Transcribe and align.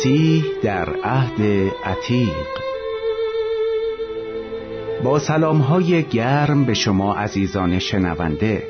مسیح 0.00 0.44
در 0.62 0.88
عهد 1.04 1.42
عتیق 1.84 2.46
با 5.04 5.18
سلام 5.18 5.58
های 5.58 6.02
گرم 6.02 6.64
به 6.64 6.74
شما 6.74 7.14
عزیزان 7.14 7.78
شنونده 7.78 8.62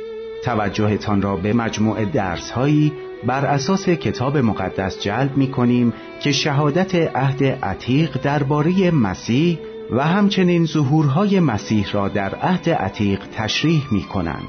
توجهتان 0.44 1.22
را 1.22 1.36
به 1.36 1.52
مجموع 1.52 2.04
درس 2.04 2.50
هایی 2.50 2.92
بر 3.26 3.46
اساس 3.46 3.88
کتاب 3.88 4.36
مقدس 4.38 5.00
جلب 5.00 5.36
می 5.36 5.50
کنیم 5.50 5.92
که 6.22 6.32
شهادت 6.32 6.94
عهد 6.94 7.44
عتیق 7.44 8.20
درباره 8.22 8.90
مسیح 8.90 9.58
و 9.90 10.06
همچنین 10.06 10.66
ظهورهای 10.66 11.40
مسیح 11.40 11.92
را 11.92 12.08
در 12.08 12.34
عهد 12.34 12.70
عتیق 12.70 13.20
تشریح 13.36 13.82
می 13.90 14.02
کنند. 14.02 14.48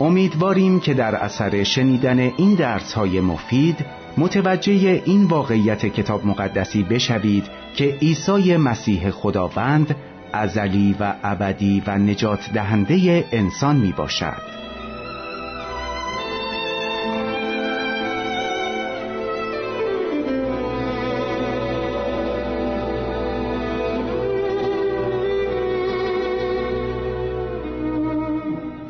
امیدواریم 0.00 0.80
که 0.80 0.94
در 0.94 1.14
اثر 1.14 1.64
شنیدن 1.64 2.18
این 2.18 2.54
درس 2.54 2.92
های 2.92 3.20
مفید 3.20 3.99
متوجه 4.16 5.02
این 5.04 5.24
واقعیت 5.24 5.86
کتاب 5.86 6.26
مقدسی 6.26 6.82
بشوید 6.82 7.44
که 7.74 7.84
عیسی 8.02 8.56
مسیح 8.56 9.10
خداوند 9.10 9.96
ازلی 10.32 10.96
و 11.00 11.14
ابدی 11.22 11.82
و 11.86 11.98
نجات 11.98 12.50
دهنده 12.52 13.24
انسان 13.32 13.76
می 13.76 13.92
باشد. 13.92 14.50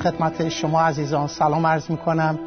خدمت 0.02 0.48
شما 0.48 0.80
عزیزان 0.80 1.27
سلام 1.27 1.66
عرض 1.66 1.91
می 1.91 1.96
کنم 1.96 2.38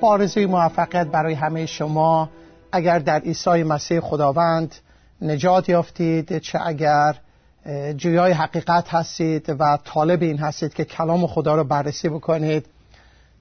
با 0.00 0.08
آرزوی 0.08 0.46
موفقیت 0.46 1.06
برای 1.06 1.34
همه 1.34 1.66
شما. 1.66 2.30
اگر 2.72 2.98
در 2.98 3.18
عیسی 3.18 3.62
مسیح 3.62 4.00
خداوند 4.00 4.74
نجات 5.22 5.68
یافتید 5.68 6.38
چه 6.38 6.58
اگر 6.66 7.16
جویای 7.96 8.32
حقیقت 8.32 8.88
هستید 8.88 9.56
و 9.58 9.78
طالب 9.84 10.22
این 10.22 10.38
هستید 10.38 10.74
که 10.74 10.84
کلام 10.84 11.26
خدا 11.26 11.54
رو 11.54 11.64
بررسی 11.64 12.08
بکنید. 12.08 12.66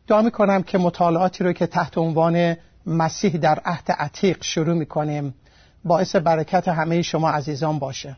دعا 0.07 0.21
می 0.21 0.31
کنم 0.31 0.63
که 0.63 0.77
مطالعاتی 0.77 1.43
رو 1.43 1.53
که 1.53 1.67
تحت 1.67 1.97
عنوان 1.97 2.55
مسیح 2.85 3.37
در 3.37 3.59
عهد 3.65 3.91
عتیق 3.91 4.43
شروع 4.43 4.73
می 4.73 4.85
کنیم 4.85 5.33
باعث 5.85 6.15
برکت 6.15 6.67
همه 6.67 7.01
شما 7.01 7.29
عزیزان 7.29 7.79
باشه. 7.79 8.17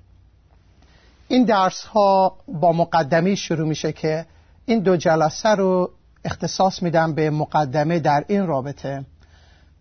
این 1.27 1.43
درس 1.43 1.83
ها 1.83 2.37
با 2.47 2.71
مقدمی 2.71 3.35
شروع 3.35 3.67
میشه 3.67 3.93
که 3.93 4.25
این 4.65 4.79
دو 4.79 4.97
جلسه 4.97 5.49
رو 5.49 5.91
اختصاص 6.25 6.83
میدم 6.83 7.13
به 7.13 7.29
مقدمه 7.29 7.99
در 7.99 8.25
این 8.27 8.47
رابطه. 8.47 9.05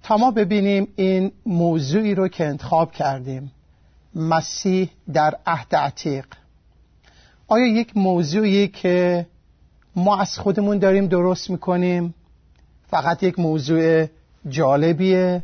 تا 0.03 0.17
ما 0.17 0.31
ببینیم 0.31 0.89
این 0.97 1.33
موضوعی 1.47 2.15
رو 2.15 2.29
که 2.29 2.47
انتخاب 2.47 2.93
کردیم 2.93 3.53
مسیح 4.15 4.91
در 5.13 5.37
عهد 5.47 5.77
عتیق. 5.77 6.27
آیا 7.49 7.67
یک 7.67 7.97
موضوعی 7.97 8.69
که 8.69 9.27
ما 9.97 10.21
از 10.21 10.39
خودمون 10.39 10.79
داریم 10.79 11.07
درست 11.07 11.51
می‌کنیم؟ 11.51 12.15
فقط 12.91 13.23
یک 13.23 13.39
موضوع 13.39 14.07
جالبیه 14.49 15.43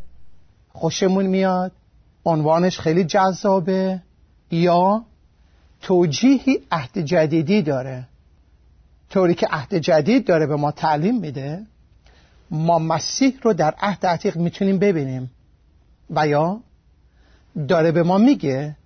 خوشمون 0.73 1.27
میاد 1.27 1.73
عنوانش 2.25 2.81
خیلی 2.81 3.05
جذابه 3.05 4.03
یا 4.51 5.05
توجیهی 5.81 6.61
عهد 6.71 6.99
جدیدی 6.99 7.63
داره؟ 7.63 8.09
طوری 9.11 9.35
که 9.35 9.47
عهد 9.51 9.75
جدید 9.75 10.27
داره 10.27 10.47
به 10.47 10.57
ما 10.57 10.71
تعلیم 10.71 11.21
میده 11.21 11.67
ما 12.51 12.79
مسیح 12.79 13.39
رو 13.43 13.53
در 13.53 13.75
عهد 13.81 14.07
عتیق 14.07 14.37
می‌تونیم 14.37 14.79
ببینیم. 14.79 15.31
و 16.11 16.29
یا 16.29 16.61
داره 17.69 17.93
به 17.93 18.03
ما 18.03 18.19
میگه 18.19 18.77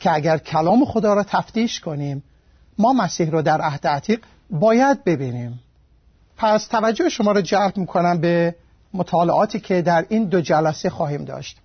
که 0.00 0.12
اگر 0.12 0.38
کلام 0.38 0.84
خدا 0.84 1.14
را 1.14 1.22
تفتیش 1.22 1.80
کنیم 1.80 2.22
ما 2.78 2.92
مسیح 2.92 3.30
رو 3.30 3.42
در 3.42 3.60
عهد 3.60 3.86
عتیق 3.86 4.20
باید 4.50 5.04
ببینیم. 5.04 5.60
پس 6.36 6.66
توجه 6.66 7.08
شما 7.08 7.32
رو 7.32 7.40
جلب 7.40 7.76
می‌کنم 7.76 8.18
به 8.18 8.54
مطالعاتی 8.94 9.60
که 9.60 9.82
در 9.82 10.06
این 10.08 10.24
دو 10.24 10.40
جلسه 10.40 10.90
خواهیم 10.90 11.24
داشت. 11.24 11.58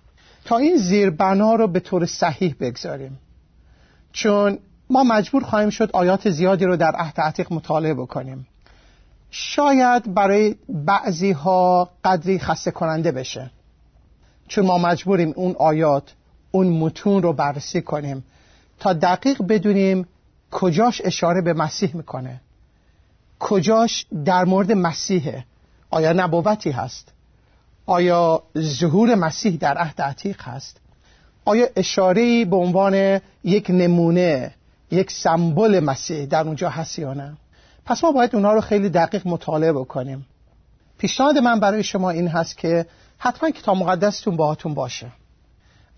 تا 0.44 0.56
این 0.56 0.76
زیربنا 0.76 1.54
رو 1.54 1.68
به 1.68 1.80
طور 1.80 2.06
صحیح 2.06 2.54
بگذاریم. 2.60 3.18
چون 4.12 4.58
ما 4.92 5.02
مجبور 5.02 5.44
خواهیم 5.44 5.70
شد 5.70 5.90
آیات 5.92 6.30
زیادی 6.30 6.64
رو 6.64 6.76
در 6.76 6.92
عهد 6.96 7.20
عتیق 7.20 7.52
مطالعه 7.52 7.94
بکنیم. 7.94 8.46
شاید 9.30 10.14
برای 10.14 10.54
بعضی 10.68 11.30
ها 11.32 11.90
قدری 12.04 12.38
خسته 12.38 12.70
کننده 12.70 13.12
بشه. 13.12 13.50
چون 14.48 14.66
ما 14.66 14.78
مجبوریم 14.78 15.32
اون 15.36 15.56
آیات 15.58 16.12
اون 16.50 16.66
متون 16.66 17.22
رو 17.22 17.32
بررسی 17.32 17.82
کنیم 17.82 18.24
تا 18.80 18.92
دقیق 18.92 19.42
بدونیم 19.42 20.06
کجاش 20.50 21.02
اشاره 21.04 21.40
به 21.40 21.52
مسیح 21.52 21.96
می‌کنه. 21.96 22.40
کجاش 23.38 24.06
در 24.24 24.44
مورد 24.44 24.72
مسیحه 24.72 25.44
آیا 25.90 26.12
نبوتی 26.12 26.70
هست؟ 26.70 27.12
آیا 27.86 28.42
ظهور 28.58 29.14
مسیح 29.14 29.56
در 29.56 29.78
عهد 29.78 30.00
عتیق 30.00 30.42
هست؟ 30.42 30.76
آیا 31.44 31.66
اشاره 31.76 32.44
به 32.44 32.56
عنوان 32.56 33.20
یک 33.44 33.70
نمونه 33.70 34.54
یک 34.92 35.10
سمبل 35.10 35.80
مسیح 35.80 36.26
در 36.26 36.46
اونجا 36.46 36.68
هست 36.68 36.98
یا 36.98 37.14
نه؟ 37.14 37.36
پس 37.84 38.04
ما 38.04 38.12
باید 38.12 38.34
اونها 38.34 38.52
رو 38.52 38.60
خیلی 38.60 38.88
دقیق 38.88 39.28
مطالعه 39.28 39.72
بکنیم. 39.72 40.26
پیشنهاد 40.98 41.38
من 41.38 41.60
برای 41.60 41.82
شما 41.82 42.10
این 42.10 42.28
هست 42.28 42.58
که 42.58 42.86
حتما 43.18 43.50
کتاب 43.50 43.76
مقدستون 43.76 44.36
باهاتون 44.36 44.74
باشه. 44.74 45.12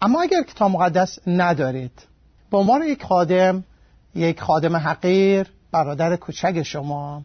اما 0.03 0.23
اگر 0.23 0.43
کتاب 0.43 0.71
مقدس 0.71 1.19
ندارید 1.27 2.03
به 2.51 2.59
عنوان 2.59 2.83
یک 2.83 3.03
خادم 3.05 3.65
یک 4.15 4.41
خادم 4.41 4.77
حقیر 4.77 5.47
برادر 5.73 6.17
کوچک 6.17 6.63
شما 6.63 7.23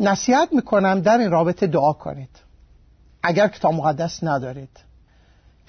نصیحت 0.00 0.48
می‌کنم 0.52 1.00
در 1.00 1.18
این 1.18 1.30
رابطه 1.30 1.66
دعا 1.66 1.92
کنید. 1.92 2.36
اگر 3.22 3.48
کتاب 3.48 3.74
مقدس 3.74 4.24
ندارید. 4.24 4.80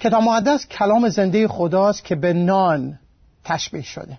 کتاب 0.00 0.22
مقدس 0.22 0.66
کلام 0.66 1.08
زنده 1.08 1.48
خداست 1.48 2.04
که 2.04 2.14
به 2.14 2.32
نان 2.32 2.98
تشبیه 3.44 3.82
شده. 3.82 4.18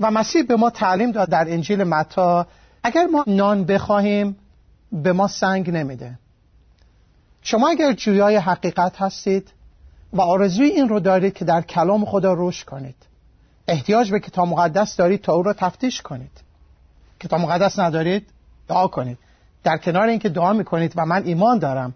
و 0.00 0.10
مسیح 0.10 0.42
به 0.42 0.56
ما 0.56 0.70
تعلیم 0.70 1.12
داد 1.12 1.28
در 1.28 1.52
انجیل 1.52 1.84
متا 1.84 2.46
اگر 2.82 3.06
ما 3.06 3.24
نان 3.26 3.64
بخواهیم 3.64 4.36
به 4.92 5.12
ما 5.12 5.28
سنگ 5.28 5.70
نمیده. 5.70 6.18
شما 7.42 7.68
اگر 7.68 7.92
جویای 7.92 8.36
حقیقت 8.36 8.96
هستید 8.96 9.48
و 10.12 10.20
آرزوی 10.20 10.66
این 10.66 10.88
رو 10.88 11.00
دارید 11.00 11.34
که 11.34 11.44
در 11.44 11.62
کلام 11.62 12.04
خدا 12.04 12.34
رشد 12.36 12.66
کنید 12.66 12.96
احتیاج 13.68 14.10
به 14.10 14.20
کتاب 14.20 14.48
مقدس 14.48 14.96
دارید 14.96 15.22
تا 15.22 15.32
او 15.32 15.42
را 15.42 15.52
تفتیش 15.52 16.02
کنید. 16.02 16.30
کتاب 17.20 17.40
مقدس 17.40 17.78
ندارید؟ 17.78 18.26
دعا 18.68 18.86
کنید. 18.86 19.18
در 19.64 19.76
کنار 19.76 20.08
اینکه 20.08 20.28
دعا 20.28 20.52
می‌کنید 20.52 20.92
و 20.96 21.06
من 21.06 21.24
ایمان 21.24 21.58
دارم 21.58 21.94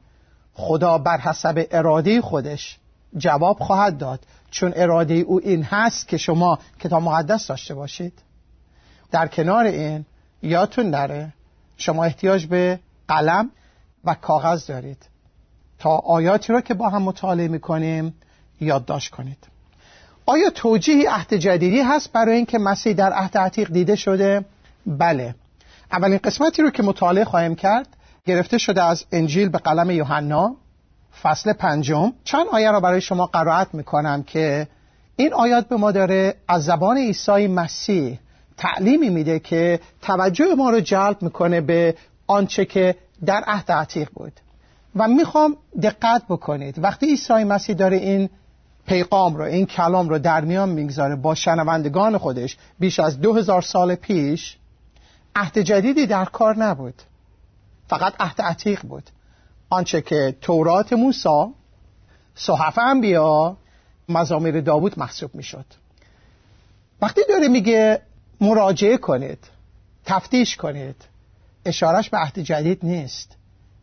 خدا 0.54 0.98
بر 0.98 1.18
حسب 1.18 1.66
اراده 1.70 2.20
خودش 2.20 2.78
جواب 3.16 3.58
خواهد 3.58 3.98
داد. 3.98 4.20
چون 4.52 4.72
اراده 4.76 5.14
او 5.14 5.40
این 5.40 5.62
هست 5.62 6.08
که 6.08 6.16
شما 6.16 6.58
کتاب 6.80 7.02
مقدس 7.02 7.46
داشته 7.46 7.74
باشید. 7.74 8.12
در 9.10 9.26
کنار 9.26 9.64
این 9.64 10.04
یادتون 10.42 10.90
نره 10.90 11.32
شما 11.76 12.04
احتیاج 12.04 12.46
به 12.46 12.80
قلم 13.08 13.50
و 14.04 14.14
کاغذ 14.14 14.66
دارید. 14.66 15.06
تا 15.78 15.96
آیاتی 15.96 16.52
را 16.52 16.60
که 16.60 16.74
با 16.74 16.88
هم 16.88 17.02
مطالعه 17.02 17.48
می‌کنیم 17.48 18.14
یادداشت 18.60 19.10
کنید. 19.10 19.46
آیا 20.26 20.50
توجیهی 20.50 21.06
عهد 21.06 21.34
جدیدی 21.34 21.80
هست 21.80 22.12
برای 22.12 22.36
اینکه 22.36 22.58
مسیح 22.58 22.92
در 22.92 23.12
عهد 23.12 23.38
عتیق 23.38 23.72
دیده 23.72 23.96
شده؟ 23.96 24.44
بله. 24.86 25.34
اولین 25.92 26.18
قسمتی 26.18 26.62
رو 26.62 26.70
که 26.70 26.82
مطالعه 26.82 27.24
خواهیم 27.24 27.54
کرد 27.54 27.88
گرفته 28.24 28.58
شده 28.58 28.82
از 28.82 29.04
انجیل 29.12 29.48
به 29.48 29.58
قلم 29.58 29.90
یوحنا. 29.90 30.56
فصل 31.22 31.52
پنجم. 31.52 32.12
چند 32.24 32.46
آیه 32.52 32.70
را 32.70 32.80
برای 32.80 33.00
شما 33.00 33.26
قرائت 33.26 33.74
می‌کنم 33.74 34.22
که 34.22 34.68
این 35.16 35.34
آیات 35.34 35.68
به 35.68 35.76
ما 35.76 35.92
داره 35.92 36.34
از 36.48 36.64
زبان 36.64 36.96
عیسی 36.96 37.46
مسیح 37.46 38.18
تعلیمی 38.56 39.10
میده 39.10 39.38
که 39.38 39.80
توجه 40.02 40.54
ما 40.54 40.70
رو 40.70 40.80
جلب 40.80 41.22
می‌کنه 41.22 41.60
به 41.60 41.94
آنچه 42.26 42.64
که 42.64 42.96
در 43.24 43.42
عهد 43.46 43.72
عتیق 43.72 44.08
بود. 44.14 44.32
و 44.96 45.08
می‌خوام 45.08 45.56
دقت 45.82 46.22
بکنید. 46.28 46.84
وقتی 46.84 47.06
عیسی 47.06 47.44
مسیح 47.44 47.76
داره 47.76 47.96
این 47.96 48.30
پیغام 48.86 49.36
رو 49.36 49.44
این 49.44 49.66
کلام 49.66 50.08
رو 50.08 50.18
در 50.18 50.40
میان 50.40 50.68
می‌گذاره 50.68 51.16
با 51.16 51.34
شنوندگان 51.34 52.18
خودش 52.18 52.56
بیش 52.78 53.00
از 53.00 53.20
دو 53.20 53.34
هزار 53.34 53.62
سال 53.62 53.94
پیش 53.94 54.56
عهد 55.36 55.58
جدیدی 55.58 56.06
در 56.06 56.24
کار 56.24 56.56
نبود. 56.56 57.02
فقط 57.86 58.14
عهد 58.20 58.42
عتیق 58.42 58.82
بود. 58.82 59.10
آنچه 59.72 60.02
که 60.02 60.36
تورات 60.40 60.92
موسی 60.92 61.54
صحف 62.34 62.78
انبیا 62.78 63.56
مزامیر 64.08 64.60
داوود 64.60 64.98
محسوب 64.98 65.34
می‌شد. 65.34 65.64
وقتی 67.02 67.20
داره 67.28 67.48
میگه 67.48 68.02
مراجعه 68.40 68.96
کنید 68.96 69.38
تفتیش 70.04 70.56
کنید 70.56 70.96
اشارش 71.64 72.10
به 72.10 72.18
عهد 72.18 72.38
جدید 72.38 72.78
نیست 72.82 73.36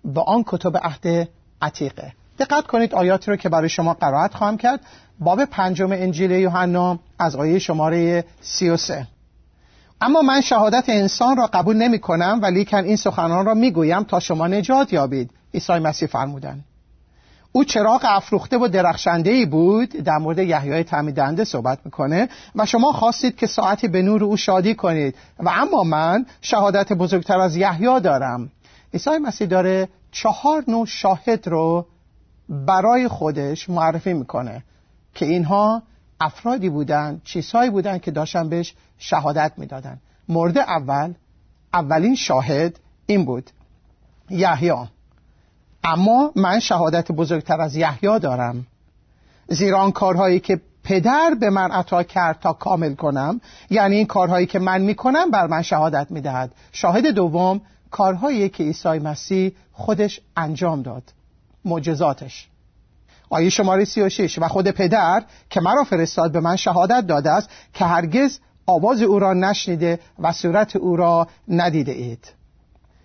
به 0.05 0.21
آن 0.21 0.43
کتب 0.47 0.77
عهد 0.77 1.29
عتیقه. 1.61 2.13
دقت 2.39 2.67
کنید 2.67 2.95
آیاتی 2.95 3.31
رو 3.31 3.37
که 3.37 3.49
برای 3.49 3.69
شما 3.69 3.93
قرائت 3.93 4.33
خواهم 4.33 4.57
کرد. 4.57 4.79
باب 5.19 5.45
پنجم 5.45 5.91
انجیل 5.91 6.31
یوحنا 6.31 6.99
از 7.19 7.35
آیه 7.35 7.59
شماره 7.59 8.25
33 8.41 9.07
اما 10.01 10.21
من 10.21 10.41
شهادت 10.41 10.83
انسان 10.87 11.37
را 11.37 11.47
قبول 11.47 11.75
نمی 11.75 11.99
کنم 11.99 12.39
ولیکن 12.41 12.83
این 12.83 12.95
سخنان 12.95 13.45
را 13.45 13.53
می 13.53 13.71
گویم 13.71 14.03
تا 14.03 14.19
شما 14.19 14.47
نجات 14.47 14.93
یابید. 14.93 15.31
عیسی 15.53 15.73
مسیح 15.73 16.07
فرمودند 16.07 16.63
او 17.51 17.63
چراغ 17.63 18.01
افروخته 18.03 18.57
و 18.57 18.67
درخشنده 18.67 19.29
ای 19.29 19.45
بود. 19.45 19.89
در 19.89 20.17
مورد 20.17 20.39
یحیای 20.39 20.83
تعمیدنده 20.83 21.43
صحبت 21.43 21.79
می‌کنه 21.85 22.29
و 22.55 22.65
شما 22.65 22.91
خواستید 22.91 23.35
که 23.35 23.47
ساعتی 23.47 23.87
به 23.87 24.01
نور 24.01 24.23
او 24.23 24.37
شادی 24.37 24.75
کنید. 24.75 25.15
و 25.39 25.49
اما 25.49 25.83
من 25.83 26.25
شهادت 26.41 26.93
بزرگتر 26.93 27.39
از 27.39 27.55
یحیی 27.55 27.99
دارم. 27.99 28.51
عیسی 28.93 29.17
مسیح 29.17 29.47
داره 29.47 29.89
چهار 30.11 30.63
نوع 30.67 30.85
شاهد 30.85 31.47
رو 31.47 31.85
برای 32.49 33.07
خودش 33.07 33.69
معرفی 33.69 34.13
می‌کنه 34.13 34.63
که 35.13 35.25
اینها 35.25 35.83
افرادی 36.21 36.69
بودن 36.69 37.21
چیزهایی 37.23 37.69
بودن 37.69 37.97
که 37.97 38.11
داشتن 38.11 38.49
بهش 38.49 38.75
شهادت 38.97 39.51
می‌دادن. 39.57 39.99
مورد 40.29 40.57
اول 40.57 41.13
اولین 41.73 42.15
شاهد 42.15 42.79
این 43.05 43.25
بود. 43.25 43.49
یحیی. 44.29 44.73
اما 45.83 46.31
من 46.35 46.59
شهادت 46.59 47.11
بزرگتر 47.11 47.61
از 47.61 47.75
یحیی 47.75 48.19
دارم. 48.19 48.65
زیرا 49.47 49.79
آن 49.79 49.91
کارهایی 49.91 50.39
که 50.39 50.61
پدر 50.83 51.35
به 51.39 51.49
من 51.49 51.71
عطا 51.71 52.03
کرد 52.03 52.39
تا 52.39 52.53
کامل 52.53 52.93
کنم 52.93 53.41
یعنی 53.69 53.95
این 53.95 54.05
کارهایی 54.05 54.45
که 54.45 54.59
من 54.59 54.81
می‌کنم 54.81 55.31
بر 55.31 55.47
من 55.47 55.61
شهادت 55.61 56.07
می‌دهد. 56.09 56.51
شاهد 56.71 57.07
دوم 57.07 57.61
کارهایی 57.91 58.49
که 58.49 58.63
عیسی 58.63 58.89
مسیح 58.99 59.51
خودش 59.71 60.21
انجام 60.37 60.81
داد. 60.81 61.03
معجزاتش. 61.65 62.47
آیه 63.29 63.49
شماره 63.49 63.85
36 63.85 64.39
و 64.39 64.47
خود 64.47 64.67
پدر 64.67 65.23
که 65.49 65.61
مرا 65.61 65.83
فرستاد 65.83 66.31
به 66.31 66.39
من 66.39 66.55
شهادت 66.55 67.07
داده 67.07 67.31
است 67.31 67.49
که 67.73 67.85
هرگز 67.85 68.39
آواز 68.65 69.01
او 69.01 69.19
را 69.19 69.33
نشنیده 69.33 69.99
و 70.19 70.31
صورت 70.31 70.75
او 70.75 70.95
را 70.95 71.27
ندیده 71.47 71.91
اید. 71.91 72.27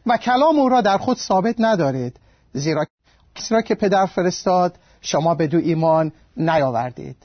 و 0.06 0.16
کلام 0.16 0.58
او 0.58 0.68
را 0.68 0.80
در 0.80 0.98
خود 0.98 1.16
ثابت 1.16 1.54
ندارید. 1.58 2.16
زیرا 2.54 2.86
کسی 3.34 3.54
را 3.54 3.62
که 3.62 3.74
پدر 3.74 4.06
فرستاد 4.06 4.78
شما 5.00 5.34
به 5.34 5.46
دو 5.46 5.58
ایمان 5.58 6.12
نیاوردید. 6.36 7.16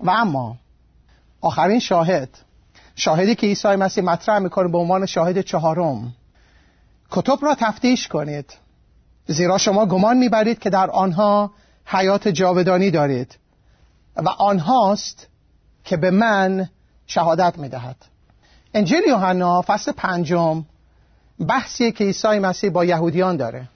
و 0.00 0.10
اما 0.10 0.56
آخرین 1.40 1.78
شاهد 1.78 2.28
شاهدی 2.94 3.34
که 3.34 3.46
عیسی 3.46 3.68
مسیح 3.68 4.04
مطرح 4.04 4.38
می‌کنه 4.38 4.68
به 4.68 4.78
عنوان 4.78 5.06
شاهد 5.06 5.40
چهارم. 5.40 6.12
کتب 7.10 7.38
را 7.42 7.54
تفتیش 7.54 8.08
کنید. 8.08 8.52
زیرا 9.26 9.58
شما 9.58 9.86
گمان 9.86 10.16
می‌برید 10.16 10.58
که 10.58 10.70
در 10.70 10.90
آنها 10.90 11.50
حیات 11.86 12.28
جاودانی 12.28 12.90
دارید. 12.90 13.38
و 14.16 14.28
آنهاست 14.28 15.26
که 15.84 15.96
به 15.96 16.10
من 16.10 16.68
شهادت 17.06 17.58
می‌دهد. 17.58 17.96
انجیل 18.74 19.02
یوحنا 19.08 19.62
فصل 19.66 19.92
پنجم 19.92 20.64
بحثیه 21.48 21.92
که 21.92 22.04
عیسی 22.04 22.28
مسیح 22.38 22.70
با 22.70 22.84
یهودیان 22.84 23.36
داره. 23.36 23.68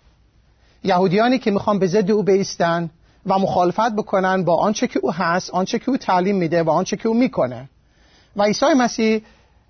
یهودیانی 0.85 1.39
که 1.39 1.51
می‌خوان 1.51 1.79
به 1.79 1.87
ضد 1.87 2.11
او 2.11 2.23
بیستن 2.23 2.91
و 3.27 3.39
مخالفت 3.39 3.93
بکنن 3.93 4.45
با 4.45 4.57
آنچه 4.57 4.87
که 4.87 5.01
او 5.03 5.13
هست 5.13 5.51
آنچه 5.51 5.79
که 5.79 5.91
او 5.91 5.97
تعلیم 5.97 6.37
میده 6.37 6.63
و 6.63 6.71
آنچه 6.71 6.97
که 6.97 7.09
او 7.09 7.15
می‌کنه. 7.15 7.69
و 8.37 8.43
عیسی 8.43 8.67
مسیح 8.67 9.23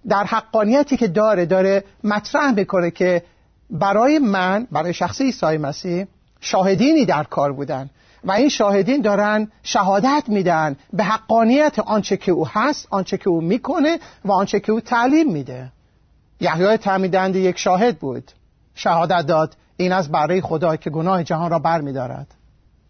در 0.09 0.25
حقانیتی 0.25 0.97
که 0.97 1.09
داره 1.09 1.47
داره 1.47 1.85
مطرح 2.05 2.51
می‌کنه 2.51 2.91
که 2.91 3.23
برای 3.71 4.19
من 4.19 4.67
برای 4.71 4.95
شخص 4.95 5.21
عیسی 5.21 5.57
مسیح 5.57 6.07
شاهدینی 6.41 7.05
در 7.05 7.25
کار 7.25 7.53
بودن. 7.53 7.91
و 8.25 8.33
این 8.33 8.49
شاهدین 8.49 9.01
دارن 9.01 9.53
شهادت 9.63 10.25
میدن 10.29 10.77
به 10.93 11.05
حقانیت 11.05 11.79
آنچه 11.79 12.17
که 12.17 12.33
او 12.33 12.49
هست 12.49 12.87
آنچه 12.91 13.17
که 13.17 13.31
او 13.31 13.41
می‌کنه 13.41 13.99
و 14.25 14.33
آنچه 14.33 14.61
که 14.61 14.73
او 14.73 14.81
تعلیم 14.81 15.33
میده. 15.33 15.73
یحیای 16.41 16.77
تعمیدنده 16.77 17.39
یک 17.39 17.59
شاهد 17.59 17.99
بود. 17.99 18.33
شهادت 18.81 19.27
داد. 19.27 19.57
این 19.77 19.93
از 19.93 20.09
برای 20.09 20.41
خدا 20.41 20.77
که 20.77 20.91
گناه 20.91 21.25
جهان 21.25 21.51
را 21.51 21.59
بر 21.59 21.81
می 21.81 21.93
دارد. 21.93 22.27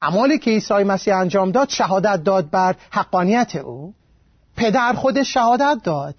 عمالی 0.03 0.39
که 0.39 0.51
عیسی 0.51 0.75
مسیح 0.75 1.17
انجام 1.17 1.51
داد 1.51 1.69
شهادت 1.69 2.25
داد 2.25 2.51
بر 2.51 2.77
حقانیت 2.91 3.57
او. 3.57 3.95
پدر 4.57 4.93
خودش 4.93 5.35
شهادت 5.35 5.79
داد. 5.85 6.15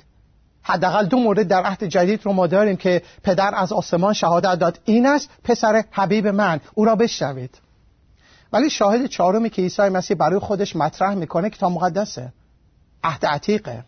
حداقل 0.64 1.06
دو 1.06 1.18
مورد 1.18 1.48
در 1.48 1.64
عهد 1.64 1.84
جدید 1.84 2.26
رو 2.26 2.34
ما 2.34 2.48
داریم 2.48 2.76
که 2.76 3.02
پدر 3.24 3.52
از 3.56 3.74
آسمان 3.74 4.14
شهادت 4.14 4.60
داد. 4.60 4.80
این 4.86 5.06
است 5.06 5.30
پسر 5.44 5.84
حبیب 5.92 6.28
من. 6.28 6.60
او 6.74 6.86
را 6.86 6.96
بشنوید. 6.96 7.58
ولی 8.54 8.70
شاهد 8.70 9.06
چهارمی 9.06 9.50
که 9.50 9.62
عیسی 9.62 9.82
مسیح 9.82 10.18
برای 10.18 10.40
خودش 10.40 10.76
مطرح 10.76 11.14
می‌کنه 11.14 11.50
کتاب 11.50 11.72
مقدسه. 11.72 12.34
عهد 13.04 13.26
عتیقه. 13.26 13.84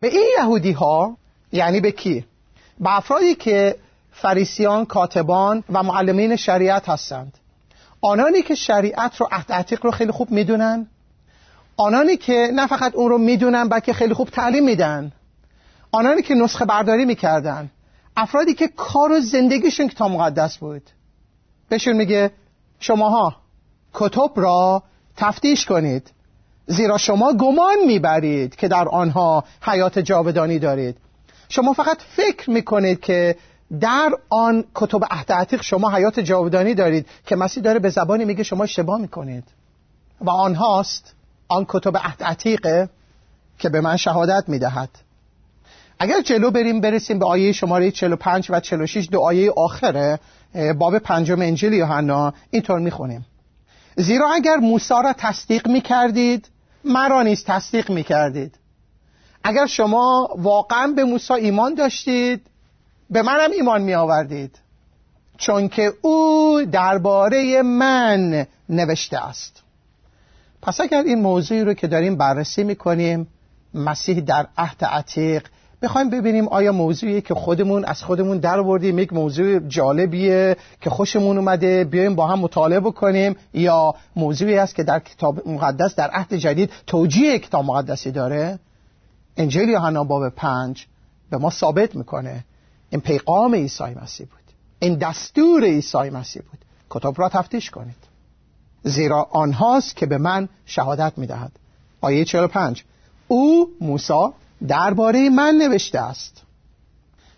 به 0.00 0.08
این 0.08 0.26
یهودی 0.38 0.72
ها 0.72 1.16
یعنی 1.52 1.80
به 1.80 1.90
کی؟ 1.90 2.24
به 2.80 2.96
افرادی 2.96 3.34
که 3.34 3.76
فریسیان 4.12 4.84
کاتبان 4.84 5.64
و 5.72 5.82
معلمین 5.82 6.36
شریعت 6.36 6.88
هستند. 6.88 7.38
آنانی 8.00 8.42
که 8.42 8.54
شریعت 8.54 9.16
رو 9.16 9.28
عهد 9.32 9.78
رو 9.82 9.90
خیلی 9.90 10.12
خوب 10.12 10.30
می‌دونن 10.30 10.86
آنانی 11.76 12.16
که 12.16 12.50
نه 12.54 12.66
فقط 12.66 12.94
اون 12.94 13.10
رو 13.10 13.18
می‌دونن 13.18 13.68
بلکه 13.68 13.92
خیلی 13.92 14.14
خوب 14.14 14.28
تعلیم 14.28 14.64
میدن. 14.64 15.12
آنانی 15.92 16.22
که 16.22 16.34
نسخه 16.34 16.64
برداری 16.64 17.04
می‌کردن. 17.04 17.70
افرادی 18.16 18.54
که 18.54 18.68
کار 18.68 19.12
و 19.12 19.20
زندگیشون 19.20 19.88
کتاب 19.88 20.10
مقدس 20.10 20.56
بود. 20.56 20.82
بهشون 21.68 21.96
میگه 21.96 22.30
شماها 22.80 23.36
کتب 23.94 24.30
را 24.36 24.82
تفتیش 25.16 25.66
کنید. 25.66 26.10
زیرا 26.66 26.98
شما 26.98 27.32
گمان 27.32 27.76
می‌برید 27.86 28.56
که 28.56 28.68
در 28.68 28.88
آنها 28.88 29.44
حیات 29.62 29.98
جاودانی 29.98 30.58
دارید. 30.58 30.96
شما 31.48 31.72
فقط 31.72 31.98
فکر 32.16 32.50
می‌کنید 32.50 33.00
که 33.00 33.36
در 33.80 34.10
آن 34.28 34.64
کتب 34.74 35.04
عهد 35.10 35.32
عتیق 35.32 35.62
شما 35.62 35.90
حیات 35.90 36.20
جاودانی 36.20 36.74
دارید 36.74 37.06
که 37.26 37.36
مسیح 37.36 37.62
داره 37.62 37.78
به 37.78 37.90
زبانی 37.90 38.24
میگه 38.24 38.42
شما 38.42 38.64
اشتباه 38.64 39.00
می‌کنید. 39.00 39.44
و 40.20 40.30
آنهاست 40.30 41.14
آن 41.48 41.66
کتب 41.68 41.96
عهد 41.96 42.22
عتیقه 42.22 42.88
که 43.58 43.68
به 43.68 43.80
من 43.80 43.96
شهادت 43.96 44.44
می‌دهد. 44.48 44.88
اگر 45.98 46.20
جلو 46.20 46.50
بریم 46.50 46.80
برسیم 46.80 47.18
به 47.18 47.26
آیه 47.26 47.52
شماره 47.52 47.90
45 47.90 48.46
و 48.50 48.60
46 48.60 49.08
دو 49.12 49.20
آیه 49.20 49.52
آخره 49.56 50.20
باب 50.78 50.98
پنجم 50.98 51.40
انجیل 51.40 51.72
یوحنا. 51.72 52.34
اینطور 52.50 52.78
می‌خونیم. 52.78 53.26
زیرا 53.96 54.30
اگر 54.30 54.56
موسی 54.56 54.94
را 55.04 55.12
تصدیق 55.18 55.68
می‌کردید 55.68 56.48
مرا 56.84 57.22
نیز 57.22 57.44
تصدیق 57.44 57.90
می‌کردید. 57.90 58.54
اگر 59.44 59.66
شما 59.66 60.28
واقعا 60.36 60.86
به 60.96 61.04
موسی 61.04 61.32
ایمان 61.32 61.74
داشتید 61.74 62.46
به 63.12 63.22
منم 63.22 63.50
ایمان 63.50 63.82
می 63.82 63.94
آوردید 63.94 64.58
چون 65.38 65.68
که 65.68 65.92
او 66.02 66.60
درباره 66.72 67.62
من 67.62 68.46
نوشته 68.68 69.26
است. 69.26 69.62
پس 70.62 70.80
اگر 70.80 71.02
این 71.02 71.20
موضوعی 71.20 71.64
رو 71.64 71.74
که 71.74 71.86
داریم 71.86 72.16
بررسی 72.16 72.64
می‌کنیم 72.64 73.26
مسیح 73.74 74.20
در 74.20 74.46
عهد 74.58 74.84
عتیق 74.84 75.46
بخوایم 75.82 76.10
ببینیم 76.10 76.48
آیا 76.48 76.72
موضوعی 76.72 77.20
که 77.20 77.34
خودمون 77.34 77.84
از 77.84 78.02
خودمون 78.02 78.38
در 78.38 78.62
بردیم 78.62 78.98
یک 78.98 79.12
موضوع 79.12 79.58
جالبیه 79.58 80.56
که 80.80 80.90
خوشمون 80.90 81.38
اومده 81.38 81.84
بیایم 81.84 82.14
با 82.14 82.26
هم 82.26 82.38
مطالعه 82.38 82.80
بکنیم 82.80 83.36
یا 83.54 83.94
موضوعی 84.16 84.58
است 84.58 84.74
که 84.74 84.82
در 84.82 84.98
کتاب 84.98 85.48
مقدس 85.48 85.94
در 85.94 86.10
عهد 86.10 86.34
جدید 86.34 86.70
توجیه 86.86 87.38
کتاب 87.38 87.64
مقدسی 87.64 88.10
داره؟ 88.10 88.58
انجیل 89.36 89.68
یوحنا 89.68 90.04
باب 90.04 90.28
پنج 90.28 90.86
به 91.30 91.38
ما 91.38 91.50
ثابت 91.50 91.96
می‌کنه. 91.96 92.44
این 92.92 93.00
پیغام 93.00 93.54
عیسی 93.54 93.84
مسیح 94.02 94.26
بود. 94.26 94.54
این 94.78 94.94
دستور 94.94 95.64
عیسی 95.64 96.10
مسیح 96.10 96.42
بود. 96.50 96.58
کتاب 96.90 97.20
را 97.20 97.28
تفتیش 97.28 97.70
کنید. 97.70 97.96
زیرا 98.82 99.28
آنهاست 99.30 99.96
که 99.96 100.06
به 100.06 100.18
من 100.18 100.48
شهادت 100.66 101.12
می‌دهد. 101.16 101.52
آیه 102.00 102.24
45 102.24 102.84
او 103.28 103.70
موسی 103.80 104.28
درباره 104.68 105.30
من 105.30 105.54
نوشته 105.54 106.00
است. 106.00 106.42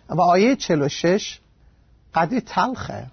و 0.09 0.21
آیه 0.21 0.55
46 0.55 1.39
قدری 2.15 2.41
تلخه. 2.41 3.07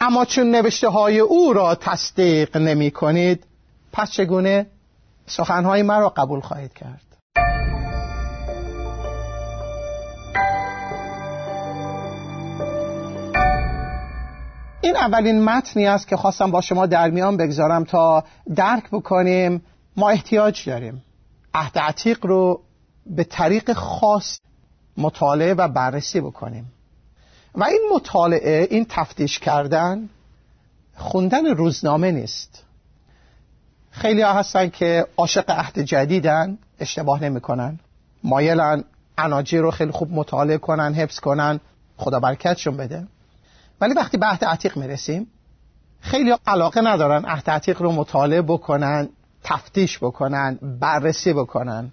اما 0.00 0.24
چون 0.24 0.50
نوشته 0.50 0.88
های 0.88 1.18
او 1.18 1.52
را 1.52 1.74
تصدیق 1.74 2.56
نمی 2.56 2.90
کنید 2.90 3.44
پس 3.92 4.10
چگونه 4.10 4.66
سخنهای 5.26 5.82
مرا 5.82 6.08
قبول 6.08 6.40
خواهید 6.40 6.74
کرد؟ 6.74 7.05
این 14.96 15.04
اولین 15.04 15.44
متنی 15.44 15.86
است 15.86 16.08
که 16.08 16.16
خواستم 16.16 16.50
با 16.50 16.60
شما 16.60 16.86
در 16.86 17.10
میان 17.10 17.36
بگذارم 17.36 17.84
تا 17.84 18.24
درک 18.54 18.90
بکنیم. 18.90 19.62
ما 19.96 20.10
احتیاج 20.10 20.68
داریم. 20.68 21.02
عهد 21.54 21.78
عتیق 21.78 22.26
رو 22.26 22.60
به 23.06 23.24
طریق 23.24 23.72
خاص 23.72 24.38
مطالعه 24.96 25.54
و 25.54 25.68
بررسی 25.68 26.20
بکنیم. 26.20 26.72
و 27.54 27.64
این 27.64 27.80
مطالعه 27.94 28.68
این 28.70 28.86
تفتیش 28.88 29.38
کردن 29.38 30.08
خوندن 30.96 31.46
روزنامه 31.46 32.10
نیست. 32.10 32.64
خیلی 33.90 34.22
ها 34.22 34.32
هستن 34.32 34.68
که 34.68 35.06
عاشق 35.16 35.50
عهد 35.50 35.78
جدیدن 35.78 36.58
اشتباه 36.80 37.22
نمی‌کنن. 37.22 37.78
مایلن 38.24 38.84
اناجی 39.18 39.58
رو 39.58 39.70
خیلی 39.70 39.90
خوب 39.90 40.12
مطالعه 40.12 40.58
کنن 40.58 40.94
حفظ 40.94 41.20
کنن. 41.20 41.60
خدا 41.96 42.20
برکتشون 42.20 42.76
بده. 42.76 43.06
ولی 43.80 43.94
وقتی 43.94 44.16
به 44.16 44.26
عهد 44.26 44.44
عتیق 44.44 44.76
می‌رسیم 44.76 45.26
خیلی 46.00 46.34
علاقه 46.46 46.80
ندارن 46.80 47.24
عهد 47.24 47.50
عتیق 47.50 47.82
رو 47.82 47.92
مطالعه 47.92 48.42
بکنن 48.42 49.08
تفتیش 49.44 49.98
بکنن 49.98 50.58
بررسی 50.80 51.32
بکنن. 51.32 51.92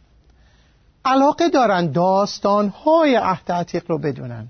علاقه 1.06 1.50
دارن 1.50 1.92
داستان 1.92 2.68
های 2.68 3.16
عهد 3.16 3.52
عتیق 3.52 3.84
رو 3.88 3.98
بدونن. 3.98 4.48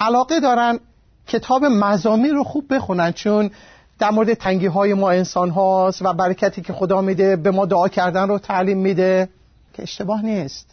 علاقه 0.00 0.40
دارن 0.40 0.78
کتاب 1.26 1.64
مزامی 1.64 2.28
رو 2.28 2.44
خوب 2.44 2.74
بخونن 2.74 3.12
چون 3.12 3.50
در 3.98 4.10
مورد 4.10 4.34
تنگی 4.34 4.66
های 4.66 4.94
ما 4.94 5.10
انسان 5.10 5.50
هاست 5.50 6.02
و 6.02 6.12
برکتی 6.12 6.62
که 6.62 6.72
خدا 6.72 7.00
میده 7.00 7.36
به 7.36 7.50
ما 7.50 7.66
دعا 7.66 7.88
کردن 7.88 8.28
رو 8.28 8.38
تعلیم 8.38 8.78
میده 8.78 9.28
که 9.72 9.82
اشتباه 9.82 10.22
نیست. 10.22 10.70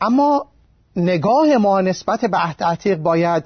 اما 0.00 0.46
نگاه 0.96 1.56
ما 1.56 1.80
نسبت 1.80 2.24
به 2.24 2.36
عهد 2.36 2.62
عتیق 2.62 2.98
باید 2.98 3.44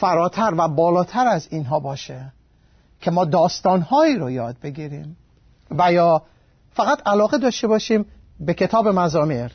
فراتر 0.00 0.54
و 0.58 0.68
بالاتر 0.68 1.26
از 1.26 1.48
اینها 1.50 1.80
باشه 1.80 2.32
که 3.00 3.10
ما 3.10 3.24
داستانهایی 3.24 4.16
رو 4.16 4.30
یاد 4.30 4.56
بگیریم 4.62 5.16
و 5.70 5.92
یا 5.92 6.22
فقط 6.74 7.02
علاقه 7.06 7.38
داشته 7.38 7.66
باشیم 7.66 8.06
به 8.40 8.54
کتاب 8.54 8.88
مزامیر. 8.88 9.52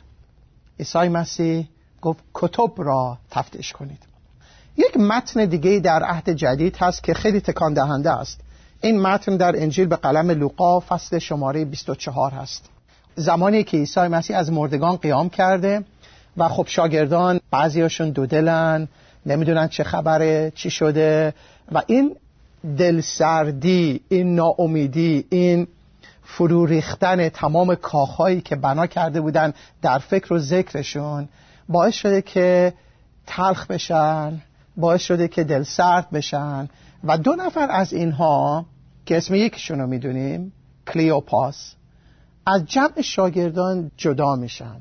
عیسی 0.78 1.08
مسیح 1.08 1.68
گفت 2.00 2.24
کتب 2.34 2.72
را 2.76 3.18
تفتیش 3.30 3.72
کنید. 3.72 4.02
یک 4.76 4.96
متن 4.96 5.44
دیگه 5.44 5.80
در 5.80 6.02
عهد 6.02 6.30
جدید 6.30 6.76
هست 6.76 7.02
که 7.02 7.14
خیلی 7.14 7.40
تکان 7.40 7.74
دهنده 7.74 8.10
است. 8.10 8.40
این 8.80 9.00
متن 9.00 9.36
در 9.36 9.62
انجیل 9.62 9.86
به 9.86 9.96
قلم 9.96 10.30
لوقا 10.30 10.80
فصل 10.80 11.18
شماره 11.18 11.64
24 11.64 12.30
هست. 12.30 12.70
زمانی 13.14 13.64
که 13.64 13.76
عیسی 13.76 14.00
مسیح 14.00 14.36
از 14.38 14.52
مردگان 14.52 14.96
قیام 14.96 15.28
کرده 15.28 15.84
و 16.36 16.48
خب 16.48 16.64
شاگردان 16.68 17.40
بعضیاشون 17.50 18.10
دو 18.10 18.26
دلن 18.26 18.88
نمی‌دونن 19.26 19.68
چه 19.68 19.84
خبره 19.84 20.52
چی 20.54 20.70
شده. 20.70 21.34
و 21.72 21.82
این 21.86 22.16
دلسردی 22.78 24.00
این 24.08 24.34
ناامیدی 24.34 25.24
این 25.30 25.66
فرو 26.22 26.66
ریختن 26.66 27.28
تمام 27.28 27.74
کاخهایی 27.74 28.40
که 28.40 28.56
بنا 28.56 28.86
کرده 28.86 29.20
بودن 29.20 29.54
در 29.82 29.98
فکر 29.98 30.32
و 30.32 30.38
ذکرشون 30.38 31.28
باعث 31.68 31.94
شده 31.94 32.22
که 32.22 32.72
تلخ 33.26 33.66
بشن 33.66 34.42
باعث 34.76 35.02
شده 35.02 35.28
که 35.28 35.44
دل 35.44 35.62
سرد 35.62 36.10
بشن. 36.10 36.68
و 37.04 37.18
دو 37.18 37.32
نفر 37.32 37.70
از 37.70 37.92
اینها 37.92 38.66
که 39.06 39.16
اسم 39.16 39.34
یکیشون 39.34 39.80
رو 39.80 39.86
می‌دونیم 39.86 40.52
کلیوپاس 40.86 41.74
از 42.46 42.64
جمع 42.64 43.00
شاگردان 43.00 43.90
جدا 43.96 44.36
میشن 44.36 44.76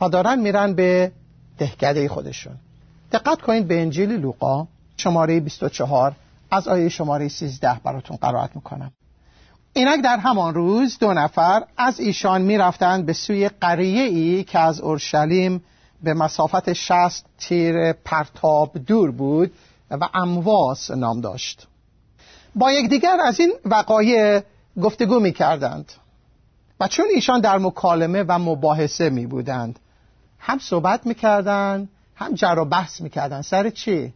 و 0.00 0.08
دارن 0.08 0.38
میرن 0.40 0.74
به 0.74 1.12
دهکده 1.58 2.08
خودشون. 2.08 2.54
دقت 3.12 3.42
کنید 3.42 3.68
به 3.68 3.80
انجیل 3.80 4.12
لوقا 4.12 4.66
شماره 4.96 5.40
24 5.40 6.16
از 6.50 6.68
آیه 6.68 6.88
شماره 6.88 7.28
13 7.28 7.80
براتون 7.84 8.16
قرائت 8.16 8.56
می‌کنم. 8.56 8.92
اینک 9.72 10.04
در 10.04 10.16
همان 10.16 10.54
روز 10.54 10.98
دو 10.98 11.12
نفر 11.12 11.62
از 11.76 12.00
ایشان 12.00 12.42
می‌رفتند 12.42 13.06
به 13.06 13.12
سوی 13.12 13.48
قریه 13.48 14.02
ای 14.02 14.44
که 14.44 14.58
از 14.58 14.80
اورشلیم 14.80 15.64
به 16.02 16.14
مسافت 16.14 16.72
شست 16.72 17.26
تیر 17.38 17.92
پرتاب 17.92 18.78
دور 18.86 19.10
بود 19.10 19.52
و 19.90 20.08
امواس 20.14 20.90
نام 20.90 21.20
داشت. 21.20 21.66
با 22.54 22.72
یکدیگر 22.72 23.16
از 23.24 23.40
این 23.40 23.52
وقایع 23.64 24.40
گفتگو 24.82 25.20
می 25.20 25.32
کردند 25.32 25.92
و 26.80 26.88
چون 26.88 27.06
ایشان 27.14 27.40
در 27.40 27.58
مکالمه 27.58 28.22
و 28.22 28.38
مباحثه 28.38 29.10
می 29.10 29.26
بودند 29.26 29.78
هم 30.38 30.58
صحبت 30.58 31.06
می 31.06 31.14
کردند 31.14 31.88
هم 32.18 32.34
جر 32.34 32.58
و 32.58 32.64
بحث 32.64 33.00
می 33.00 33.10
کردند 33.10 33.42
سر 33.42 33.70
چی؟ 33.70 34.12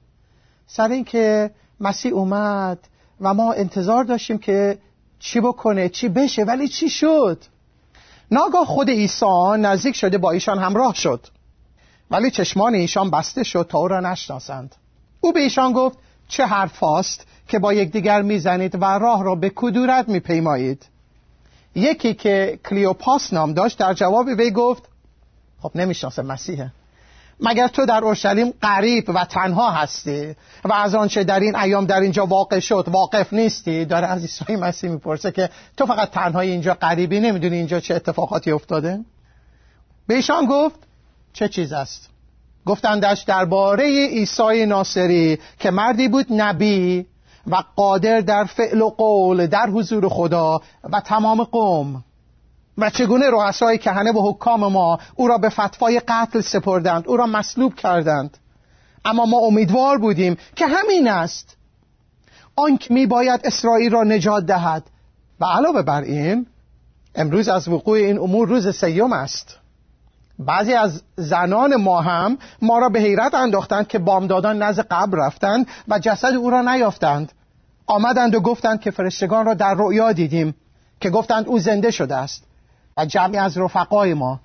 سر 0.67 0.89
اینکه 0.89 1.51
مسیح 1.81 2.13
اومد 2.13 2.79
و 3.21 3.35
ما 3.35 3.53
انتظار 3.53 4.05
داشتیم 4.05 4.39
که 4.39 4.79
چی 5.19 5.41
بکنه 5.41 5.89
چی 5.89 6.09
بشه 6.09 6.45
ولی 6.45 6.69
چی 6.69 6.89
شد؟ 6.89 7.45
ناگاه 8.31 8.67
خود 8.67 8.91
عیسی 8.91 9.57
نزدیک 9.59 9.97
شده 9.97 10.19
با 10.19 10.31
ایشان 10.31 10.59
همراه 10.59 10.95
شد. 10.95 11.27
ولی 12.11 12.31
چشمان 12.31 12.75
ایشان 12.75 13.11
بسته 13.11 13.43
شد 13.43 13.67
تا 13.69 13.79
او 13.79 13.89
را 13.89 14.01
نشناسند. 14.01 14.75
او 15.21 15.33
به 15.33 15.41
ایشان 15.41 15.73
گفت 15.73 15.99
چه 16.29 16.47
حرف 16.47 16.83
است 16.83 17.27
که 17.49 17.59
با 17.59 17.73
یکدیگر 17.73 18.23
می‌زنید 18.23 18.83
و 18.83 18.85
راه 18.85 19.25
را 19.25 19.35
به 19.35 19.53
کدورت 19.55 20.09
میپیمایید؟ 20.09 20.87
یکی 21.75 22.15
که 22.15 22.59
کلیوپاس 22.65 23.33
نام 23.33 23.53
داشت 23.53 23.79
در 23.79 23.95
جواب 23.95 24.27
وی 24.27 24.51
گفت 24.51 24.83
خب 25.63 25.71
نمی‌شناسه 25.75 26.23
مسیحه. 26.23 26.73
مگر 27.43 27.69
تو 27.69 27.87
در 27.87 28.05
اورشلیم 28.05 28.55
قریب 28.61 29.05
و 29.09 29.25
تنها 29.25 29.71
هستی 29.71 30.37
و 30.65 30.73
از 30.73 30.95
آنچه 30.95 31.25
در 31.25 31.41
این 31.41 31.57
ایام 31.57 31.85
در 31.87 32.01
اینجا 32.01 32.27
واقع 32.27 32.59
شد 32.59 32.85
واقف 32.89 33.33
نیستی؟ 33.33 33.85
داره 33.85 34.07
از 34.07 34.21
عیسی 34.21 34.57
مسیح 34.57 34.91
می‌پرسه 34.91 35.33
که 35.33 35.51
تو 35.77 35.87
فقط 35.87 36.11
تنهای 36.11 36.51
اینجا 36.51 36.75
قریبی 36.75 37.21
نمی‌دونی 37.21 37.57
اینجا 37.57 37.81
چه 37.81 37.95
اتفاقاتی 37.95 38.51
افتاده؟ 38.51 39.01
به 40.07 40.15
ایشان 40.15 40.47
گفت 40.47 40.77
چه 41.33 41.49
چیز 41.49 41.73
است؟ 41.73 42.09
گفتندش 42.67 43.23
درباره 43.23 43.85
عیسی 44.09 44.67
ناصری 44.67 45.39
که 45.59 45.71
مردی 45.71 46.09
بود 46.09 46.27
نبی 46.31 47.07
و 47.47 47.63
قادر 47.77 48.21
در 48.21 48.45
فعل 48.45 48.81
و 48.81 48.91
قول 48.91 49.47
در 49.47 49.67
حضور 49.67 50.09
خدا 50.09 50.61
و 50.93 51.01
تمام 51.01 51.45
قوم 51.45 52.05
و 52.79 52.91
چگونه 52.91 53.31
رؤسای 53.31 53.79
کهنه 53.79 54.13
و 54.13 54.31
حکام 54.31 54.73
ما 54.73 54.99
او 55.15 55.29
را 55.29 55.39
به 55.39 55.49
فتوای 55.49 56.01
قتل 56.09 56.41
سپردند 56.41 57.09
او 57.09 57.17
را 57.17 57.27
مصلوب 57.27 57.75
کردند. 57.75 58.39
اما 59.05 59.27
ما 59.27 59.39
امیدوار 59.39 59.99
بودیم 59.99 60.37
که 60.57 60.67
همین 60.67 61.09
است. 61.09 61.57
آنکه 62.57 62.95
می 62.95 63.07
باید 63.07 63.41
اسرائیل 63.45 63.93
را 63.93 64.03
نجات 64.03 64.47
دهد. 64.47 64.83
و 65.41 65.45
علاوه 65.45 65.83
بر 65.83 66.03
این 66.03 66.47
امروز 67.15 67.49
از 67.49 67.69
وقوع 67.69 67.99
این 67.99 68.19
امور 68.19 68.49
روز 68.49 68.77
سیوم 68.77 69.13
است. 69.13 69.59
بعضی 70.39 70.75
از 70.75 71.03
زنان 71.17 71.77
ما 71.77 72.01
هم 72.01 72.39
ما 72.63 72.79
را 72.79 72.89
به 72.89 73.01
حیرت 73.01 73.35
انداختند 73.35 73.89
که 73.89 73.99
بامدادان 73.99 74.63
نزد 74.63 74.87
قبر 74.91 75.19
رفتند 75.19 75.67
و 75.89 75.99
جسد 75.99 76.35
او 76.35 76.51
را 76.51 76.63
نیافتند. 76.63 77.33
آمدند 77.87 78.35
و 78.35 78.41
گفتند 78.41 78.81
که 78.81 78.91
فرشتگان 78.91 79.47
را 79.47 79.55
در 79.55 79.75
رؤیا 79.75 80.13
دیدیم 80.13 80.55
که 81.01 81.11
گفتند 81.11 81.49
او 81.49 81.59
زنده 81.59 81.91
شده 81.91 82.17
است. 82.17 82.45
و 82.97 83.07
جمعی 83.07 83.39
از 83.39 83.59
رفقای 83.59 84.15
ما. 84.15 84.41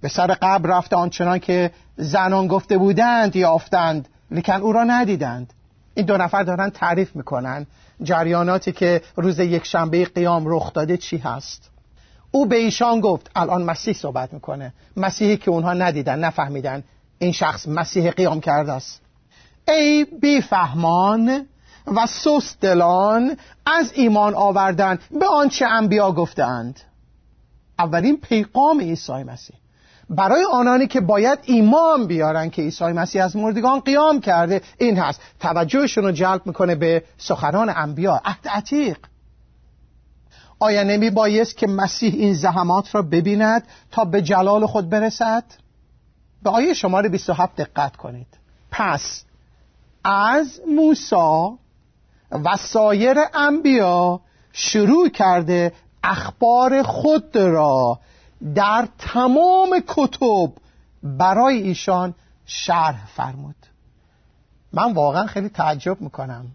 به 0.00 0.08
سر 0.08 0.26
قبر 0.26 0.70
رفته 0.70 0.96
آنچنان 0.96 1.38
که 1.38 1.70
زنان 1.96 2.46
گفته 2.46 2.78
بودند 2.78 3.36
یافتند 3.36 4.08
لیکن 4.30 4.52
او 4.52 4.72
را 4.72 4.84
ندیدند. 4.84 5.52
این 5.94 6.06
دو 6.06 6.16
نفر 6.16 6.42
دارن 6.42 6.70
تعریف 6.70 7.16
می‌کنن 7.16 7.66
جریاناتی 8.02 8.72
که 8.72 9.02
روز 9.16 9.38
یک 9.38 9.64
شنبه 9.64 10.04
قیام 10.04 10.42
رخ 10.46 10.72
داده 10.72 10.96
چی 10.96 11.18
هست. 11.18 11.70
او 12.30 12.46
به 12.46 12.56
ایشان 12.56 13.00
گفت 13.00 13.30
الان 13.36 13.62
مسیح 13.62 13.94
صحبت 13.94 14.32
می‌کنه. 14.32 14.72
مسیحی 14.96 15.36
که 15.36 15.50
اونها 15.50 15.72
ندیدن 15.72 16.18
نفهمیدن 16.18 16.84
این 17.18 17.32
شخص 17.32 17.68
مسیح 17.68 18.10
قیام 18.10 18.40
کرده 18.40 18.72
است. 18.72 19.00
ای 19.68 20.04
بیفهمان 20.04 21.46
و 21.86 22.06
سست 22.06 22.60
دلان 22.60 23.36
از 23.66 23.92
ایمان 23.94 24.34
آوردن 24.34 24.98
به 25.10 25.26
آنچه 25.26 25.66
انبیا 25.66 26.12
گفتند 26.12 26.80
اولین 27.78 28.16
پیغام 28.16 28.80
عیسی 28.80 29.12
مسیح. 29.12 29.56
برای 30.10 30.44
آنانی 30.52 30.86
که 30.86 31.00
باید 31.00 31.38
ایمان 31.42 32.06
بیارن 32.06 32.50
که 32.50 32.62
عیسی 32.62 32.84
مسیح 32.84 33.24
از 33.24 33.36
مردگان 33.36 33.80
قیام 33.80 34.20
کرده 34.20 34.62
این 34.78 34.98
هست. 34.98 35.20
توجهشون 35.40 36.04
رو 36.04 36.12
جلب 36.12 36.46
می‌کنه 36.46 36.74
به 36.74 37.04
سخنان 37.18 37.72
انبیا. 37.76 38.20
عهد 38.24 38.48
عتیق. 38.48 38.98
آیا 40.60 40.82
نمی 40.82 41.10
بایست 41.10 41.56
که 41.56 41.66
مسیح 41.66 42.14
این 42.14 42.34
زحمات 42.34 42.94
را 42.94 43.02
ببیند 43.02 43.62
تا 43.90 44.04
به 44.04 44.22
جلال 44.22 44.66
خود 44.66 44.90
برسد؟ 44.90 45.44
به 46.42 46.50
آیه 46.50 46.74
شماره 46.74 47.08
27 47.08 47.56
دقت 47.56 47.96
کنید. 47.96 48.26
پس 48.70 49.24
از 50.04 50.60
موسی 50.76 51.56
و 52.30 52.56
سایر 52.58 53.16
انبیا 53.34 54.20
شروع 54.52 55.08
کرده 55.08 55.72
اخبار 56.04 56.82
خود 56.82 57.36
را 57.36 57.98
در 58.54 58.88
تمام 58.98 59.82
کتب 59.86 60.52
برای 61.02 61.62
ایشان 61.62 62.14
شرح 62.46 63.06
فرمود. 63.06 63.54
من 64.72 64.92
واقعا 64.92 65.26
خیلی 65.26 65.48
تعجب 65.48 66.00
می‌کنم. 66.00 66.46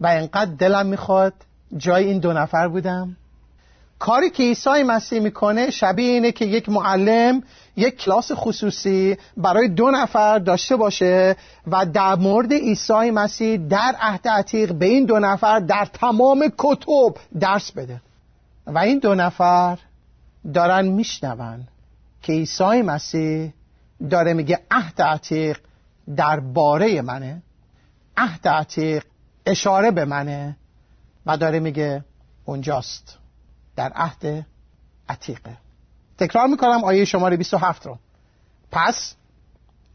و 0.00 0.06
انقدر 0.06 0.54
دلم 0.54 0.86
می‌خواد 0.86 1.32
جای 1.76 2.04
این 2.04 2.18
دو 2.18 2.32
نفر 2.32 2.68
بودم. 2.68 3.16
کاری 3.98 4.30
که 4.30 4.42
عیسی 4.42 4.82
مسیح 4.82 5.20
می‌کنه 5.20 5.70
شبیه 5.70 6.12
اینه 6.12 6.32
که 6.32 6.44
یک 6.44 6.68
معلم 6.68 7.42
یک 7.76 7.96
کلاس 7.96 8.32
خصوصی 8.32 9.16
برای 9.36 9.68
دو 9.68 9.90
نفر 9.90 10.38
داشته 10.38 10.76
باشه 10.76 11.36
و 11.66 11.86
در 11.86 12.14
مورد 12.14 12.52
عیسی 12.52 13.10
مسیح 13.10 13.56
در 13.56 13.96
عهد 14.00 14.28
عتیق 14.28 14.72
به 14.72 14.86
این 14.86 15.04
دو 15.04 15.18
نفر 15.18 15.58
در 15.60 15.88
تمام 15.92 16.52
کتب 16.58 17.14
درس 17.40 17.70
بده. 17.72 18.00
و 18.66 18.78
این 18.78 18.98
دو 18.98 19.14
نفر 19.14 19.78
دارن 20.54 20.88
میشنون 20.88 21.68
که 22.22 22.32
عیسی 22.32 22.82
مسیح 22.82 23.52
داره 24.10 24.32
میگه 24.32 24.60
عهد 24.70 25.02
عتیق 25.02 25.58
در 26.16 26.40
باره 26.40 27.02
منه 27.02 27.42
عهد 28.16 28.48
عتیق 28.48 29.04
اشاره 29.46 29.90
به 29.90 30.04
منه 30.04 30.56
و 31.26 31.36
داره 31.36 31.60
میگه 31.60 32.04
اونجاست 32.44 33.18
در 33.76 33.92
عهد 33.92 34.46
عتیقه. 35.08 35.56
تکرار 36.18 36.46
می‌کنم 36.46 36.84
آیه 36.84 37.04
شماره 37.04 37.36
27 37.36 37.86
رو. 37.86 37.98
پس 38.72 39.14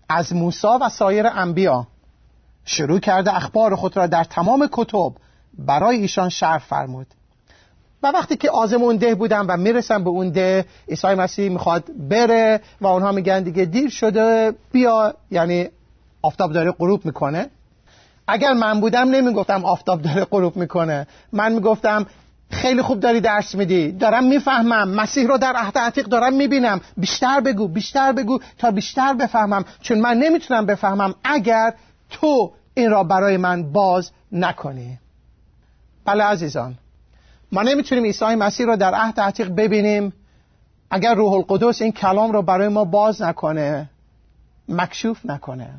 از 0.09 0.33
موسی 0.33 0.67
و 0.81 0.89
سایر 0.89 1.27
انبیا 1.27 1.87
شروع 2.65 2.99
کرده 2.99 3.35
اخبار 3.35 3.75
خود 3.75 3.97
را 3.97 4.07
در 4.07 4.23
تمام 4.23 4.69
کتب 4.71 5.11
برای 5.53 5.97
ایشان 5.97 6.29
شرح 6.29 6.57
فرمود. 6.57 7.07
و 8.03 8.07
وقتی 8.07 8.37
که 8.37 8.49
آزمون 8.51 8.95
ده 8.95 9.15
بودن 9.15 9.45
و 9.45 9.57
می‌رسن 9.57 10.03
به 10.03 10.09
اون 10.09 10.29
ده 10.29 10.65
عیسی 10.89 11.07
مسیح 11.07 11.49
می‌خواد 11.49 11.83
بره 12.09 12.61
و 12.81 12.87
اونها 12.87 13.11
میگن 13.11 13.43
دیگه 13.43 13.65
دیر 13.65 13.89
شده 13.89 14.53
بیا. 14.71 15.13
یعنی 15.31 15.69
آفتاب 16.21 16.53
داره 16.53 16.71
غروب 16.71 17.05
می‌کنه. 17.05 17.49
اگر 18.27 18.53
من 18.53 18.79
بودم 18.79 19.09
نمی‌گفتم 19.09 19.65
آفتاب 19.65 20.01
داره 20.01 20.25
غروب 20.25 20.57
می‌کنه. 20.57 21.07
من 21.33 21.51
می‌گفتم 21.51 22.05
خیلی 22.51 22.81
خوب 22.81 22.99
داری 22.99 23.21
درس 23.21 23.55
میدی. 23.55 23.91
دارم 23.91 24.23
می‌فهمم. 24.23 24.89
مسیح 24.89 25.27
رو 25.27 25.37
در 25.37 25.53
عهد 25.55 25.77
عتیق 25.77 26.05
دارم 26.05 26.33
می‌بینم. 26.33 26.81
بیشتر 26.97 27.41
بگو 27.41 27.67
بیشتر 27.67 28.11
بگو 28.11 28.39
تا 28.57 28.71
بیشتر 28.71 29.13
بفهمم. 29.13 29.65
چون 29.81 29.99
من 29.99 30.17
نمی‌تونم 30.17 30.65
بفهمم 30.65 31.15
اگر 31.23 31.73
تو 32.09 32.51
این 32.73 32.91
را 32.91 33.03
برای 33.03 33.37
من 33.37 33.71
باز 33.71 34.11
نکنی. 34.31 34.99
بله 36.05 36.23
عزیزان. 36.23 36.75
ما 37.51 37.61
نمی‌تونیم 37.61 38.03
عیسی 38.03 38.25
مسیح 38.25 38.65
را 38.65 38.75
در 38.75 38.93
عهد 38.93 39.19
عتیق 39.19 39.49
ببینیم. 39.49 40.13
اگر 40.91 41.15
روح 41.15 41.33
القدس 41.33 41.81
این 41.81 41.91
کلام 41.91 42.31
را 42.31 42.41
برای 42.41 42.67
ما 42.67 42.85
باز 42.85 43.21
نکنه 43.21 43.89
مکشوف 44.69 45.25
نکنه. 45.25 45.69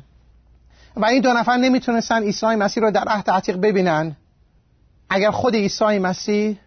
و 0.95 1.05
این 1.05 1.21
دو 1.21 1.33
نفر 1.33 1.57
نمی‌تونستن 1.57 2.23
عیسی 2.23 2.45
مسیح 2.45 2.83
را 2.83 2.89
در 2.89 3.03
عهد 3.07 3.29
عتیق 3.29 3.57
ببینن. 3.57 4.15
اگر 5.09 5.31
خود 5.31 5.55
عیسی 5.55 5.99
مسیح 5.99 6.57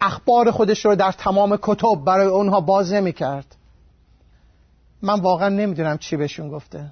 اخبار 0.00 0.50
خودش 0.50 0.84
رو 0.84 0.94
در 0.94 1.12
تمام 1.12 1.58
کتب 1.62 2.04
برای 2.04 2.26
اونها 2.26 2.60
باز 2.60 2.92
نمی 2.92 3.12
کرد 3.12 3.56
من 5.02 5.20
واقعا 5.20 5.48
نمی‌دونم 5.48 5.98
چی 5.98 6.16
بهشون 6.16 6.48
گفته. 6.48 6.86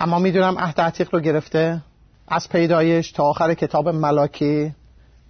اما 0.00 0.18
می‌دونم 0.18 0.58
عهد 0.58 0.80
عتیق 0.80 1.14
رو 1.14 1.20
گرفته 1.20 1.80
از 2.28 2.48
پیدایش 2.48 3.12
تا 3.12 3.24
آخر 3.24 3.54
کتاب 3.54 3.88
ملاکی. 3.88 4.74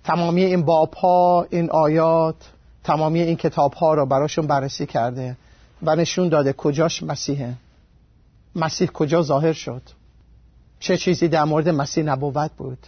تمامی 0.04 0.44
این 0.44 0.62
باب 0.62 0.94
ها 0.94 1.46
این 1.50 1.70
آیات 1.70 2.36
تمامی 2.84 3.20
این 3.20 3.36
کتاب 3.36 3.72
ها 3.74 3.94
رو 3.94 4.06
براشون 4.06 4.46
بررسی 4.46 4.86
کرده 4.86 5.36
و 5.82 5.96
نشون 5.96 6.28
داده 6.28 6.52
کجاش 6.52 7.02
مسیحه. 7.02 7.54
مسیح 8.56 8.88
کجا 8.88 9.22
ظاهر 9.22 9.52
شد؟ 9.52 9.82
چه 10.80 10.96
چیزی 10.96 11.28
در 11.28 11.44
مورد 11.44 11.68
مسیح 11.68 12.04
نبوت 12.04 12.50
بود؟ 12.56 12.86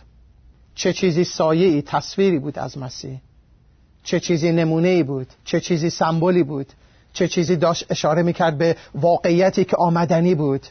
چه 0.74 0.92
چیزی 0.92 1.24
سایه 1.24 1.66
ای 1.66 1.82
تصویری 1.82 2.38
بود 2.38 2.58
از 2.58 2.78
مسیح؟ 2.78 3.20
چه 4.04 4.20
چیزی 4.20 4.52
نمونه 4.52 4.88
ای 4.88 5.02
بود؟ 5.02 5.26
چه 5.44 5.60
چیزی 5.60 5.90
سمبولی 5.90 6.42
بود؟ 6.42 6.66
چه 7.12 7.28
چیزی 7.28 7.56
داشت 7.56 7.86
اشاره 7.90 8.22
می‌کرد 8.22 8.58
به 8.58 8.76
واقعیتی 8.94 9.64
که 9.64 9.76
آمدنی 9.76 10.34
بود؟ 10.34 10.66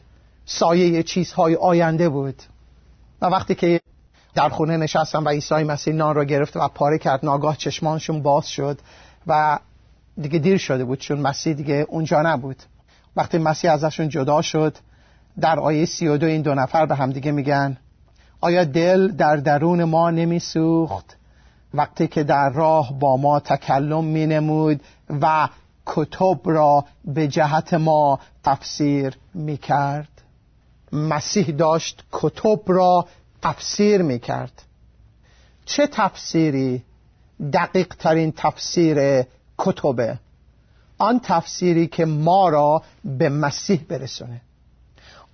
سایه 0.46 1.04
چیزهای 1.04 1.56
آینده 1.56 2.10
بود. 2.10 2.44
و 3.22 3.26
وقتی 3.26 3.56
که 3.56 3.80
در 4.40 4.50
خونه 4.50 4.78
نشستم 4.78 5.26
و 5.26 5.30
عیسی 5.30 5.64
مسیح 5.64 5.94
نان 5.94 6.16
را 6.16 6.24
گرفت 6.24 6.58
و 6.58 6.68
پاره 6.68 6.98
کرد. 6.98 7.26
ناگاه 7.26 7.58
چشمانشون 7.58 8.22
باز 8.22 8.48
شد 8.48 8.80
و 9.28 9.60
دیگه 10.22 10.40
دیر 10.40 10.58
شده 10.58 10.86
بود 10.86 11.00
چون 11.00 11.20
مسیح 11.20 11.54
دیگه 11.54 11.86
اونجا 11.90 12.22
نبود. 12.22 12.56
وقتی 13.16 13.38
مسیح 13.38 13.72
ازشون 13.72 14.10
جدا 14.10 14.42
شد 14.42 14.78
در 15.42 15.60
آیه 15.60 15.86
سی 15.86 16.08
و 16.08 16.18
دو 16.18 16.26
این 16.28 16.42
دو 16.42 16.56
نفر 16.56 16.86
به 16.86 16.96
هم 16.96 17.12
دیگه 17.12 17.32
میگن 17.32 17.78
آیا 18.42 18.64
دل 18.64 19.08
در 19.08 19.36
درون 19.36 19.84
ما 19.84 20.12
نمی 20.12 20.40
سوخت 20.40 21.18
وقتی 21.74 22.08
که 22.08 22.24
در 22.24 22.50
راه 22.50 23.00
با 23.00 23.18
ما 23.18 23.40
تکلم 23.40 24.04
می 24.04 24.26
نمود 24.26 24.82
و 25.22 25.50
کتب 25.86 26.40
را 26.46 26.86
به 27.06 27.28
جهت 27.28 27.74
ما 27.74 28.20
تفسیر 28.44 29.18
می 29.34 29.58
کرد 29.58 30.10
مسیح 30.94 31.46
داشت 31.46 32.04
کتب 32.12 32.60
را 32.68 33.06
تفسیر 33.42 34.02
می 34.02 34.20
کرد 34.20 34.62
چه 35.66 35.88
تفسیری؟ 35.88 36.84
دقیق 37.54 37.88
ترین 37.88 38.32
تفسیر 38.32 39.26
کتبه. 39.58 40.20
آن 40.98 41.20
تفسیری 41.24 41.88
که 41.88 42.06
ما 42.06 42.50
را 42.50 42.84
به 43.06 43.30
مسیح 43.30 43.86
برسونه. 43.90 44.42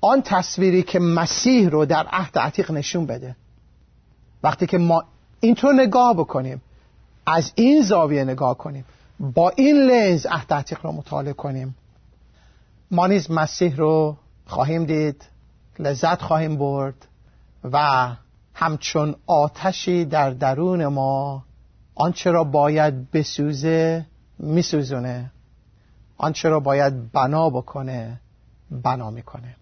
آن 0.02 0.22
تصویری 0.22 0.84
که 0.84 1.00
مسیح 1.00 1.70
رو 1.70 1.86
در 1.86 2.08
عهد 2.08 2.38
عتیق 2.38 2.72
نشون 2.72 3.06
بده. 3.06 3.36
وقتی 4.44 4.68
که 4.68 4.78
ما 4.78 5.04
اینطور 5.40 5.74
نگاه 5.74 6.14
بکنیم 6.14 6.62
از 7.26 7.52
این 7.56 7.82
زاویه 7.82 8.24
نگاه 8.24 8.58
کنیم 8.58 8.86
با 9.20 9.50
این 9.50 9.76
لنز 9.76 10.26
عهد 10.26 10.54
عتیق 10.54 10.80
رو 10.84 10.92
مطالعه 10.92 11.34
کنیم. 11.34 11.76
ما 12.92 13.08
نیز 13.08 13.32
مسیح 13.32 13.76
رو 13.76 14.18
خواهیم 14.46 14.86
دید 14.86 15.26
لذت 15.80 16.22
خواهیم 16.22 16.58
برد. 16.58 17.08
و 17.72 18.08
همچون 18.54 19.16
آتشی 19.26 20.06
در 20.06 20.30
درون 20.30 20.86
ما 20.88 21.44
آنچه 21.96 22.32
را 22.32 22.44
باید 22.44 23.12
بسوزه 23.12 24.06
میسوزونه. 24.40 25.32
آنچه 26.18 26.50
را 26.50 26.60
باید 26.60 27.12
بنا 27.12 27.50
بکنه 27.50 28.20
بنا 28.72 29.10
می‌کنه. 29.10 29.56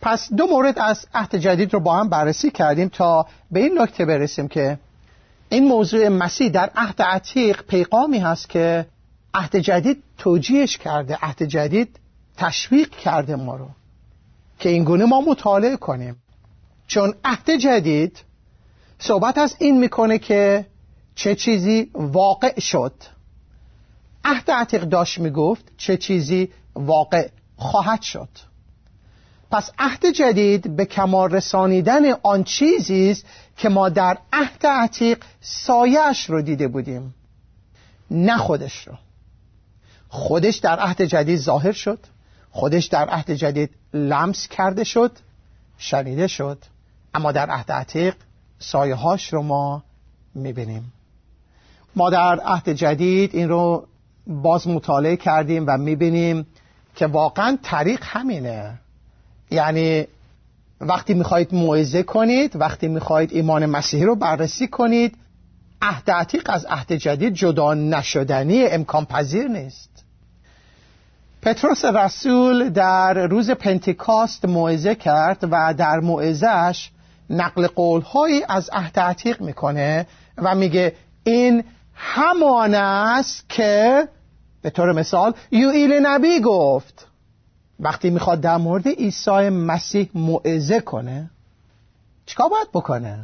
پس 0.00 0.32
دو 0.32 0.46
مورد 0.46 0.78
از 0.78 1.06
عهد 1.14 1.36
جدید 1.36 1.74
رو 1.74 1.80
با 1.80 1.96
هم 1.96 2.08
بررسی 2.08 2.50
کردیم 2.50 2.88
تا 2.88 3.26
به 3.50 3.60
این 3.60 3.78
نکته 3.78 4.04
برسیم 4.04 4.48
که 4.48 4.78
این 5.48 5.68
موضوع 5.68 6.08
مسیح 6.08 6.48
در 6.48 6.70
عهد 6.76 7.02
عتیق 7.02 7.62
پیغامی 7.62 8.18
هست 8.18 8.48
که 8.48 8.86
عهد 9.34 9.56
جدید 9.56 10.02
توجیهش 10.18 10.76
کرده 10.76 11.18
عهد 11.22 11.42
جدید 11.42 11.98
تشویق 12.36 12.90
کرده 12.90 13.36
ما 13.36 13.56
رو 13.56 13.68
که 14.58 14.68
این 14.68 14.84
گونه 14.84 15.04
ما 15.04 15.20
مطالعه 15.20 15.76
کنیم. 15.76 16.16
چون 16.86 17.14
عهد 17.24 17.50
جدید 17.50 18.18
صحبت 18.98 19.38
از 19.38 19.56
این 19.58 19.78
می‌کنه 19.78 20.18
که 20.18 20.66
چه 21.14 21.34
چیزی 21.34 21.90
واقع 21.94 22.60
شد. 22.60 22.92
عهد 24.24 24.50
عتیق 24.50 24.84
داشت 24.84 25.18
می‌گفت 25.18 25.64
چه 25.76 25.96
چیزی 25.96 26.52
واقع 26.74 27.28
خواهد 27.56 28.02
شد. 28.02 28.28
پس 29.50 29.70
عهد 29.78 30.06
جدید 30.06 30.76
به 30.76 30.84
کمال 30.84 31.30
رسانیدن 31.30 32.12
آن 32.22 32.44
چیزی 32.44 33.10
است 33.10 33.24
که 33.56 33.68
ما 33.68 33.88
در 33.88 34.18
عهد 34.32 34.66
عتیق 34.66 35.24
سایش 35.40 36.30
رو 36.30 36.42
دیده 36.42 36.68
بودیم 36.68 37.14
نه 38.10 38.36
خودش 38.36 38.88
رو. 38.88 38.94
خودش 40.08 40.56
در 40.56 40.78
عهد 40.78 41.02
جدید 41.02 41.38
ظاهر 41.38 41.72
شد 41.72 41.98
خودش 42.50 42.86
در 42.86 43.08
عهد 43.08 43.30
جدید 43.30 43.70
لمس 43.94 44.48
کرده 44.48 44.84
شد 44.84 45.18
شنیده 45.78 46.26
شد. 46.26 46.58
اما 47.14 47.32
در 47.32 47.50
عهد 47.50 47.72
عتیق 47.72 48.14
سایه 48.58 48.94
هاش 48.94 49.32
رو 49.32 49.42
ما 49.42 49.82
می‌بینیم. 50.34 50.92
ما 51.96 52.10
در 52.10 52.40
عهد 52.40 52.68
جدید 52.68 53.34
این 53.34 53.48
رو 53.48 53.86
باز 54.26 54.68
مطالعه 54.68 55.16
کردیم 55.16 55.64
و 55.66 55.78
می‌بینیم 55.78 56.46
که 56.94 57.06
واقعا 57.06 57.58
طریق 57.62 58.00
همینه. 58.02 58.78
یعنی 59.50 60.06
وقتی 60.80 61.14
می‌خواهید 61.14 61.54
موعظه 61.54 62.02
کنید 62.02 62.56
وقتی 62.56 62.88
می‌خواهید 62.88 63.32
ایمان 63.32 63.66
مسیحی 63.66 64.04
رو 64.04 64.16
بررسی 64.16 64.68
کنید 64.68 65.16
عهد 65.82 66.10
عتیق 66.10 66.50
از 66.50 66.64
عهد 66.64 66.92
جدید 66.92 67.34
جدا 67.34 67.74
نشدنی 67.74 68.66
امکان 68.66 69.04
پذیر 69.04 69.48
نیست. 69.48 70.04
پتروس 71.42 71.84
رسول 71.84 72.68
در 72.68 73.26
روز 73.26 73.50
پنتیکاست 73.50 74.44
موعظه 74.44 74.94
کرد 74.94 75.38
و 75.50 75.74
در 75.78 76.00
موعظهش 76.00 76.90
نقل 77.30 77.66
قولهایی 77.66 78.42
از 78.48 78.70
عهد 78.72 78.98
عتیق 78.98 79.40
می‌کنه 79.40 80.06
و 80.38 80.54
میگه 80.54 80.94
این 81.24 81.64
همان 81.94 82.74
است 82.74 83.48
که 83.48 84.08
به 84.62 84.70
طور 84.70 84.92
مثال 84.92 85.34
یوئیل 85.50 85.92
نبی 85.92 86.40
گفت 86.40 87.06
وقتی 87.80 88.10
می‌خواد 88.10 88.40
در 88.40 88.56
مورد 88.56 88.88
عیسی 88.88 89.48
مسیح 89.48 90.10
موعظه 90.14 90.80
کنه 90.80 91.30
چیکار 92.26 92.48
باید 92.48 92.68
بکنه؟ 92.72 93.18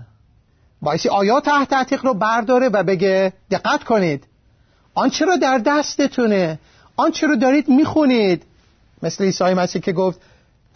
بایستی 0.83 1.09
آیات 1.09 1.45
تحت 1.45 1.73
عتیق 1.73 2.05
رو 2.05 2.15
برداره 2.15 2.69
و 2.69 2.83
بگه 2.83 3.33
دقت 3.51 3.85
کنید 3.85 4.25
آنچه 4.95 5.25
رو 5.25 5.37
در 5.37 5.59
دستتونه؟ 5.59 6.59
آنچه 6.97 7.27
رو 7.27 7.37
دارید 7.37 7.69
می‌خونید؟ 7.69 8.43
مثل 9.03 9.25
عیسی 9.25 9.45
مسیح 9.45 9.83
که 9.83 9.93
گفت 9.93 10.21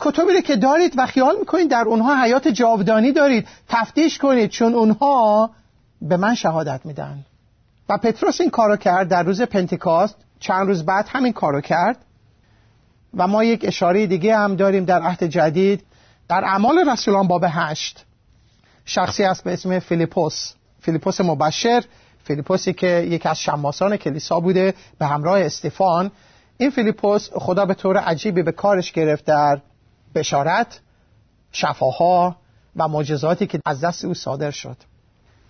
کتبی 0.05 0.33
رو 0.33 0.41
که 0.41 0.57
دارید 0.57 0.93
و 0.97 1.07
خیال 1.07 1.37
می‌کنید 1.39 1.71
در 1.71 1.85
اونها 1.87 2.23
حیات 2.25 2.49
جاودانی 2.49 3.13
دارید 3.13 3.49
تفتیش 3.69 4.19
کنید 4.19 4.51
چون 4.51 4.75
اونها 4.75 5.51
به 6.03 6.17
من 6.17 6.35
شهادت 6.35 6.81
میدن. 6.85 7.25
و 7.89 7.99
پتروس 7.99 8.41
این 8.41 8.51
کارو 8.51 8.77
کرد 8.77 9.09
در 9.09 9.23
روز 9.23 9.43
پنتیکاست 9.43 10.17
چند 10.41 10.67
روز 10.67 10.85
بعد 10.85 11.07
همین 11.09 11.33
کارو 11.33 11.61
کرد. 11.61 11.97
و 13.17 13.27
ما 13.27 13.45
یک 13.45 13.65
اشاره 13.65 14.07
دیگه 14.07 14.37
هم 14.37 14.57
داریم 14.57 14.85
در 14.85 15.03
عهد 15.03 15.25
جدید 15.25 15.85
در 16.29 16.45
اعمال 16.45 16.91
رسولان 16.91 17.29
باب 17.29 17.45
هشت. 17.49 18.05
شخصی 18.85 19.25
است 19.25 19.45
به 19.45 19.53
اسم 19.53 19.79
فیلیپوس. 19.79 20.53
فیلیپوس 20.81 21.21
مبشر 21.21 21.85
فیلیپوسی 22.25 22.73
که 22.73 22.87
یکی 22.87 23.29
از 23.29 23.39
شماسان 23.39 23.97
کلیسا 23.97 24.41
بوده 24.41 24.75
به 24.99 25.07
همراه 25.07 25.41
استفان 25.41 26.11
این 26.59 26.71
فیلیپوس 26.71 27.31
خدا 27.33 27.67
به 27.67 27.75
طور 27.75 27.97
عجیبی 27.99 28.43
به 28.43 28.53
کارش 28.53 28.93
گرفت 28.93 29.25
در 29.25 29.61
بشارت 30.15 30.81
شفاها 31.53 32.37
و 32.77 32.89
معجزاتی 32.89 33.47
که 33.47 33.61
از 33.67 33.81
دست 33.81 34.05
او 34.05 34.15
صادر 34.15 34.51
شد. 34.51 34.77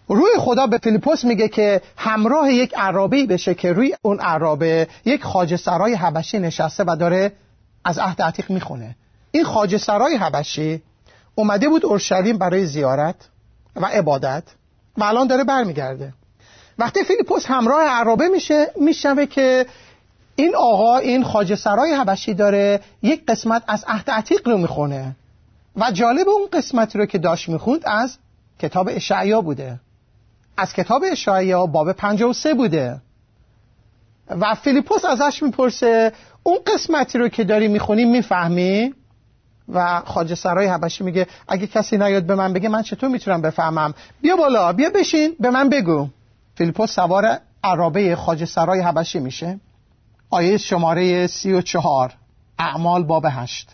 روح 0.08 0.30
خدا 0.38 0.66
به 0.66 0.78
فیلیپوس 0.78 1.24
میگه 1.24 1.48
که 1.48 1.80
همراه 1.96 2.52
یک 2.52 2.74
عرابه 2.76 3.26
بشه 3.26 3.54
که 3.54 3.72
روی 3.72 3.96
اون 4.02 4.20
عرابه 4.20 4.88
یک 5.04 5.24
خواجه 5.24 5.56
سرای 5.56 5.94
حبشی 5.94 6.38
نشسته 6.38 6.84
و 6.86 6.96
داره 7.00 7.32
از 7.84 7.98
عهد 7.98 8.22
عتیق 8.22 8.50
می‌خونه. 8.50 8.96
این 9.30 9.44
خاج 9.44 9.76
سرای 9.76 10.16
حبشی 10.16 10.82
اومده 11.34 11.68
بود 11.68 11.86
اورشلیم 11.86 12.38
برای 12.38 12.66
زیارت 12.66 13.28
و 13.76 13.86
عبادت 13.86 14.42
و 14.98 15.04
الان 15.04 15.26
داره 15.26 15.44
برمیگرده. 15.44 16.12
وقتی 16.78 17.04
فیلیپوس 17.04 17.46
همراه 17.46 17.82
عرابه 17.82 18.28
میشه 18.28 18.70
میشنوه 18.80 19.26
که 19.26 19.66
این 20.36 20.56
آقا 20.56 20.96
این 20.96 21.24
خاج 21.24 21.54
سرای 21.54 21.94
حبشی 21.94 22.34
داره 22.34 22.80
یک 23.02 23.26
قسمت 23.26 23.62
از 23.66 23.84
عهد 23.88 24.10
عتیق 24.10 24.48
رو 24.48 24.58
می‌خونه. 24.58 25.16
و 25.76 25.90
جالب 25.90 26.28
اون 26.28 26.48
قسمتی 26.52 26.98
رو 26.98 27.06
که 27.06 27.18
داشت 27.18 27.48
می‌خوند 27.48 27.82
از 27.86 28.16
کتاب 28.58 28.88
اشعیا 28.92 29.40
بوده. 29.40 29.80
از 30.56 30.72
کتاب 30.72 31.02
اشعیا 31.12 31.66
باب 31.66 31.92
53 31.92 32.54
بوده. 32.54 33.00
و 34.28 34.54
فیلیپوس 34.54 35.04
ازش 35.04 35.42
می‌پرسه 35.42 36.12
اون 36.42 36.58
قسمتی 36.66 37.18
رو 37.18 37.28
که 37.28 37.44
داری 37.44 37.68
می‌خونی 37.68 38.04
می‌فهمی؟ 38.04 38.94
و 39.68 40.02
خواجه 40.04 40.34
سرای 40.34 40.66
حبشی 40.66 41.04
میگه 41.04 41.26
اگه 41.48 41.66
کسی 41.66 41.96
نیاد 41.96 42.22
به 42.22 42.34
من 42.34 42.52
بگه 42.52 42.68
من 42.68 42.82
چطور 42.82 43.10
می‌تونم 43.10 43.42
بفهمم؟ 43.42 43.94
بیا 44.20 44.36
بالا 44.36 44.72
بیا 44.72 44.90
بشین 44.90 45.36
به 45.40 45.50
من 45.50 45.68
بگو. 45.68 46.08
فیلیپوس 46.54 46.94
سوار 46.94 47.38
عرابه 47.64 48.16
خواجه 48.16 48.44
سرای 48.44 48.80
حبشی 48.80 49.18
میشه. 49.18 49.60
آیه 50.30 50.56
شماره 50.56 51.26
سی 51.26 51.52
و 51.52 51.60
چهار. 51.60 52.14
اعمال 52.58 53.04
باب 53.04 53.26
هشت. 53.28 53.68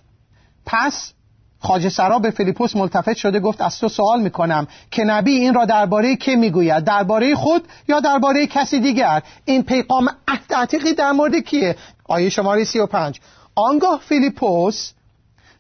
پس 0.67 1.13
خواجه 1.61 1.89
سرا 1.89 2.19
به 2.19 2.31
فیلیپوس 2.31 2.77
ملتفت 2.77 3.15
شده 3.15 3.41
گفت 3.41 3.61
از 3.61 3.79
تو 3.79 3.89
سوال 3.89 4.23
می‌کنم 4.23 4.67
که 4.91 5.05
نبی 5.05 5.31
این 5.31 5.55
را 5.55 5.65
درباره 5.65 6.17
که 6.17 6.37
می‌گوید؟ 6.37 6.85
درباره 6.85 7.35
خود 7.35 7.69
یا 7.89 8.01
درباره 8.01 8.47
کسی 8.47 8.81
دیگر؟ 8.81 9.23
این 9.45 9.63
پیغام 9.63 10.09
عهد 10.29 10.97
در 10.97 11.13
مورد 11.13 11.35
کیه؟ 11.37 11.77
آیه 12.05 12.29
شماره 12.29 12.65
سی 12.65 12.79
و 12.79 12.87
پنج. 12.87 13.21
آنگاه 13.55 14.01
فیلیپوس 14.01 14.93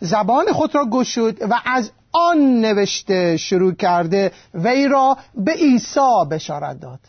زبان 0.00 0.52
خود 0.52 0.74
را 0.74 0.86
گشود 0.90 1.42
و 1.50 1.60
از 1.64 1.90
آن 2.12 2.60
نوشته 2.60 3.36
شروع 3.36 3.74
کرده 3.74 4.32
وی 4.54 4.88
را 4.88 5.16
به 5.34 5.52
عیسی 5.52 6.24
بشارت 6.30 6.80
داد. 6.80 7.00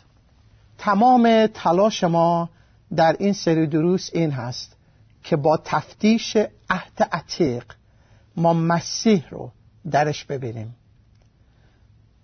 تمام 0.78 1.46
تلاش 1.46 2.04
ما 2.04 2.48
در 2.96 3.16
این 3.18 3.32
سری 3.32 3.66
دروس 3.66 4.10
این 4.12 4.30
هست 4.30 4.76
که 5.22 5.36
با 5.36 5.60
تفتیش 5.64 6.36
عهد 6.70 7.08
عتیق 7.12 7.64
ما 8.36 8.52
مسیح 8.52 9.24
رو 9.30 9.50
درش 9.90 10.24
ببینیم. 10.24 10.74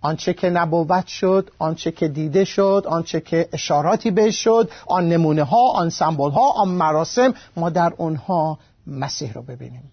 آنچه 0.01 0.33
که 0.33 0.49
نبوت 0.49 1.07
شد 1.07 1.51
آنچه 1.59 1.91
که 1.91 2.07
دیده 2.07 2.43
شد 2.43 2.83
آنچه 2.87 3.21
که 3.21 3.49
اشاراتی 3.53 4.11
بهش 4.11 4.43
شد 4.43 4.71
آن 4.87 5.09
نمونه 5.09 5.43
ها 5.43 5.71
آن 5.71 5.89
سمبول 5.89 6.31
ها 6.31 6.51
آن 6.51 6.67
مراسم 6.67 7.33
ما 7.55 7.69
در 7.69 7.93
اونها 7.97 8.59
مسیح 8.87 9.33
رو 9.33 9.41
ببینیم. 9.41 9.91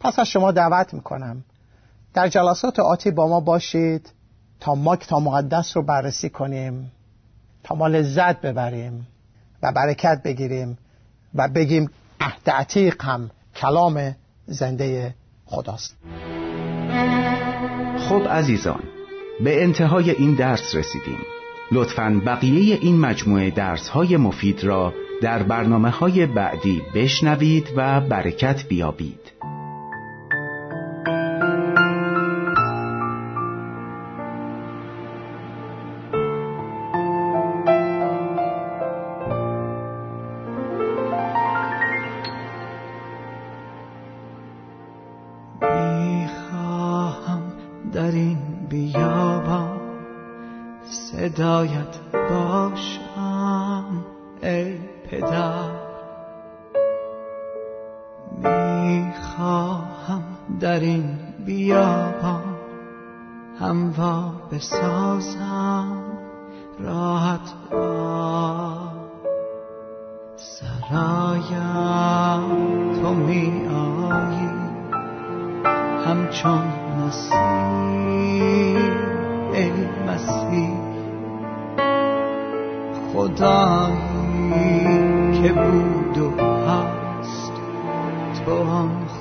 پس 0.00 0.18
از 0.18 0.26
شما 0.26 0.52
دعوت 0.52 0.94
می‌کنم. 0.94 1.44
در 2.14 2.28
جلسات 2.28 2.80
آتی 2.80 3.10
با 3.10 3.28
ما 3.28 3.40
باشید 3.40 4.12
تا 4.60 4.74
ما 4.74 4.96
کتاب 4.96 5.22
مقدس 5.22 5.76
رو 5.76 5.82
بررسی 5.82 6.30
کنیم 6.30 6.92
تا 7.64 7.74
ما 7.74 7.88
لذت 7.88 8.40
ببریم. 8.40 9.06
و 9.62 9.72
برکت 9.72 10.20
بگیریم 10.24 10.78
و 11.34 11.48
بگیم 11.48 11.90
عهد 12.20 12.50
عتیق 12.50 13.02
هم 13.02 13.30
کلام 13.56 14.14
زنده 14.46 15.14
خداست. 15.44 15.96
خب 17.98 18.28
عزیزان 18.28 18.82
به 19.44 19.62
انتهای 19.62 20.10
این 20.10 20.34
درس 20.34 20.74
رسیدیم. 20.74 21.18
لطفا 21.72 22.20
بقیه 22.26 22.78
این 22.82 23.00
مجموعه 23.00 23.50
درس 23.50 23.88
های 23.88 24.16
مفید 24.16 24.64
را 24.64 24.94
در 25.22 25.42
برنامه 25.42 25.90
های 25.90 26.26
بعدی 26.26 26.82
بشنوید 26.94 27.66
و 27.76 28.00
برکت 28.00 28.68
بیابید. 28.68 29.32
gedauert 51.34 52.00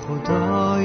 صدایت 0.08 0.82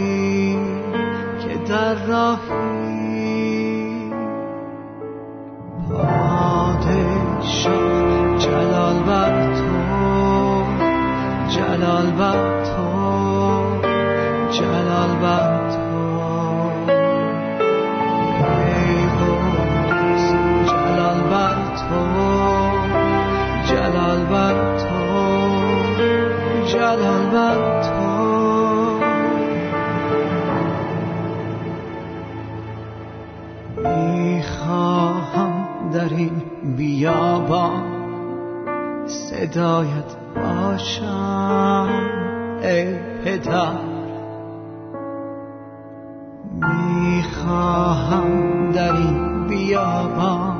می‌خواهم 47.26 48.28
در 48.72 48.92
این 48.92 49.46
بیابان 49.46 50.56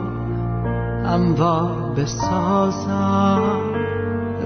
هموار 1.05 1.92
بسازم 1.96 3.42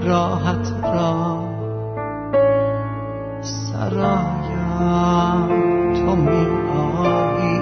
راحت 0.03 0.73
را. 0.83 1.43
سرایم 3.41 5.47
تو 5.93 6.15
می 6.15 6.47
آیی 6.77 7.61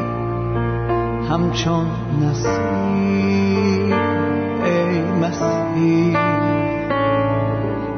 همچون 1.30 1.88
نسیم 2.22 3.94
ای 4.64 5.02
مسیح 5.02 6.18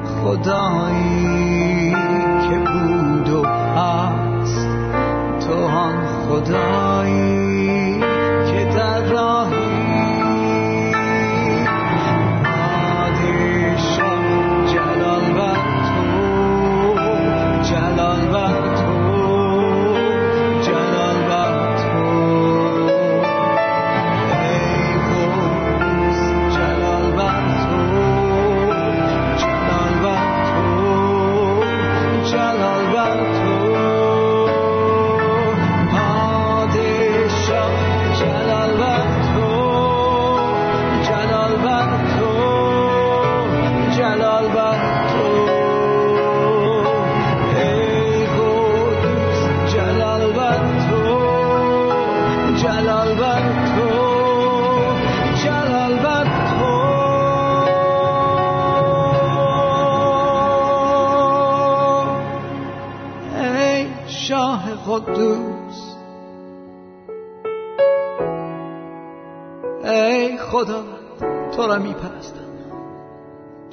خدایی. 0.06 1.81
آن 6.32 7.31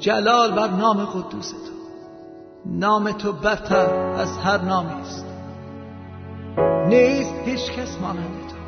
جلال 0.00 0.52
بر 0.52 0.68
نام 0.68 1.04
قدوس 1.04 1.50
تو. 1.50 1.56
نام 2.66 3.12
تو 3.12 3.32
برتر 3.32 3.90
از 3.94 4.38
هر 4.38 4.58
نامی 4.58 5.00
است. 5.00 5.26
نیست 6.88 7.34
هیچ 7.44 7.72
کس 7.72 7.98
مانند 8.00 8.48
تو. 8.48 8.58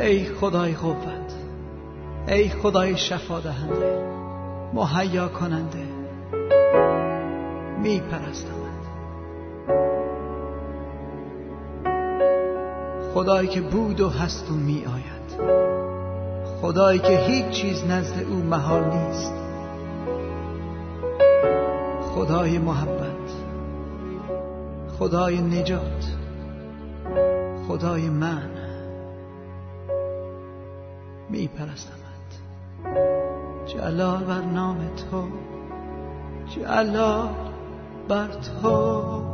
ای 0.00 0.24
خدای 0.24 0.74
قوت 0.74 1.34
ای 2.28 2.48
خدای 2.48 2.96
شفا 2.96 3.40
دهنده 3.40 4.06
مهیا 4.74 5.28
کننده 5.28 5.86
می 7.82 8.00
پرستمد 8.00 8.66
خدایی 13.14 13.48
که 13.48 13.60
بود 13.60 14.00
و 14.00 14.08
هست 14.08 14.50
و 14.50 14.54
می 14.54 14.84
آید 14.84 15.65
خدایی 16.62 16.98
که 16.98 17.18
هیچ 17.18 17.46
چیز 17.46 17.84
نزد 17.84 18.22
او 18.30 18.36
محال 18.36 18.84
نیست. 18.84 19.32
خدای 22.14 22.58
محبت 22.58 23.06
خدای 24.98 25.38
نجات 25.42 26.16
خدای 27.68 28.10
من 28.10 28.50
می 31.30 31.48
پرستمد 31.48 32.06
جلال 33.66 34.24
بر 34.24 34.42
نام 34.42 34.78
تو 35.10 35.28
جلال 36.54 37.28
بر 38.08 38.28
تو. 38.28 39.25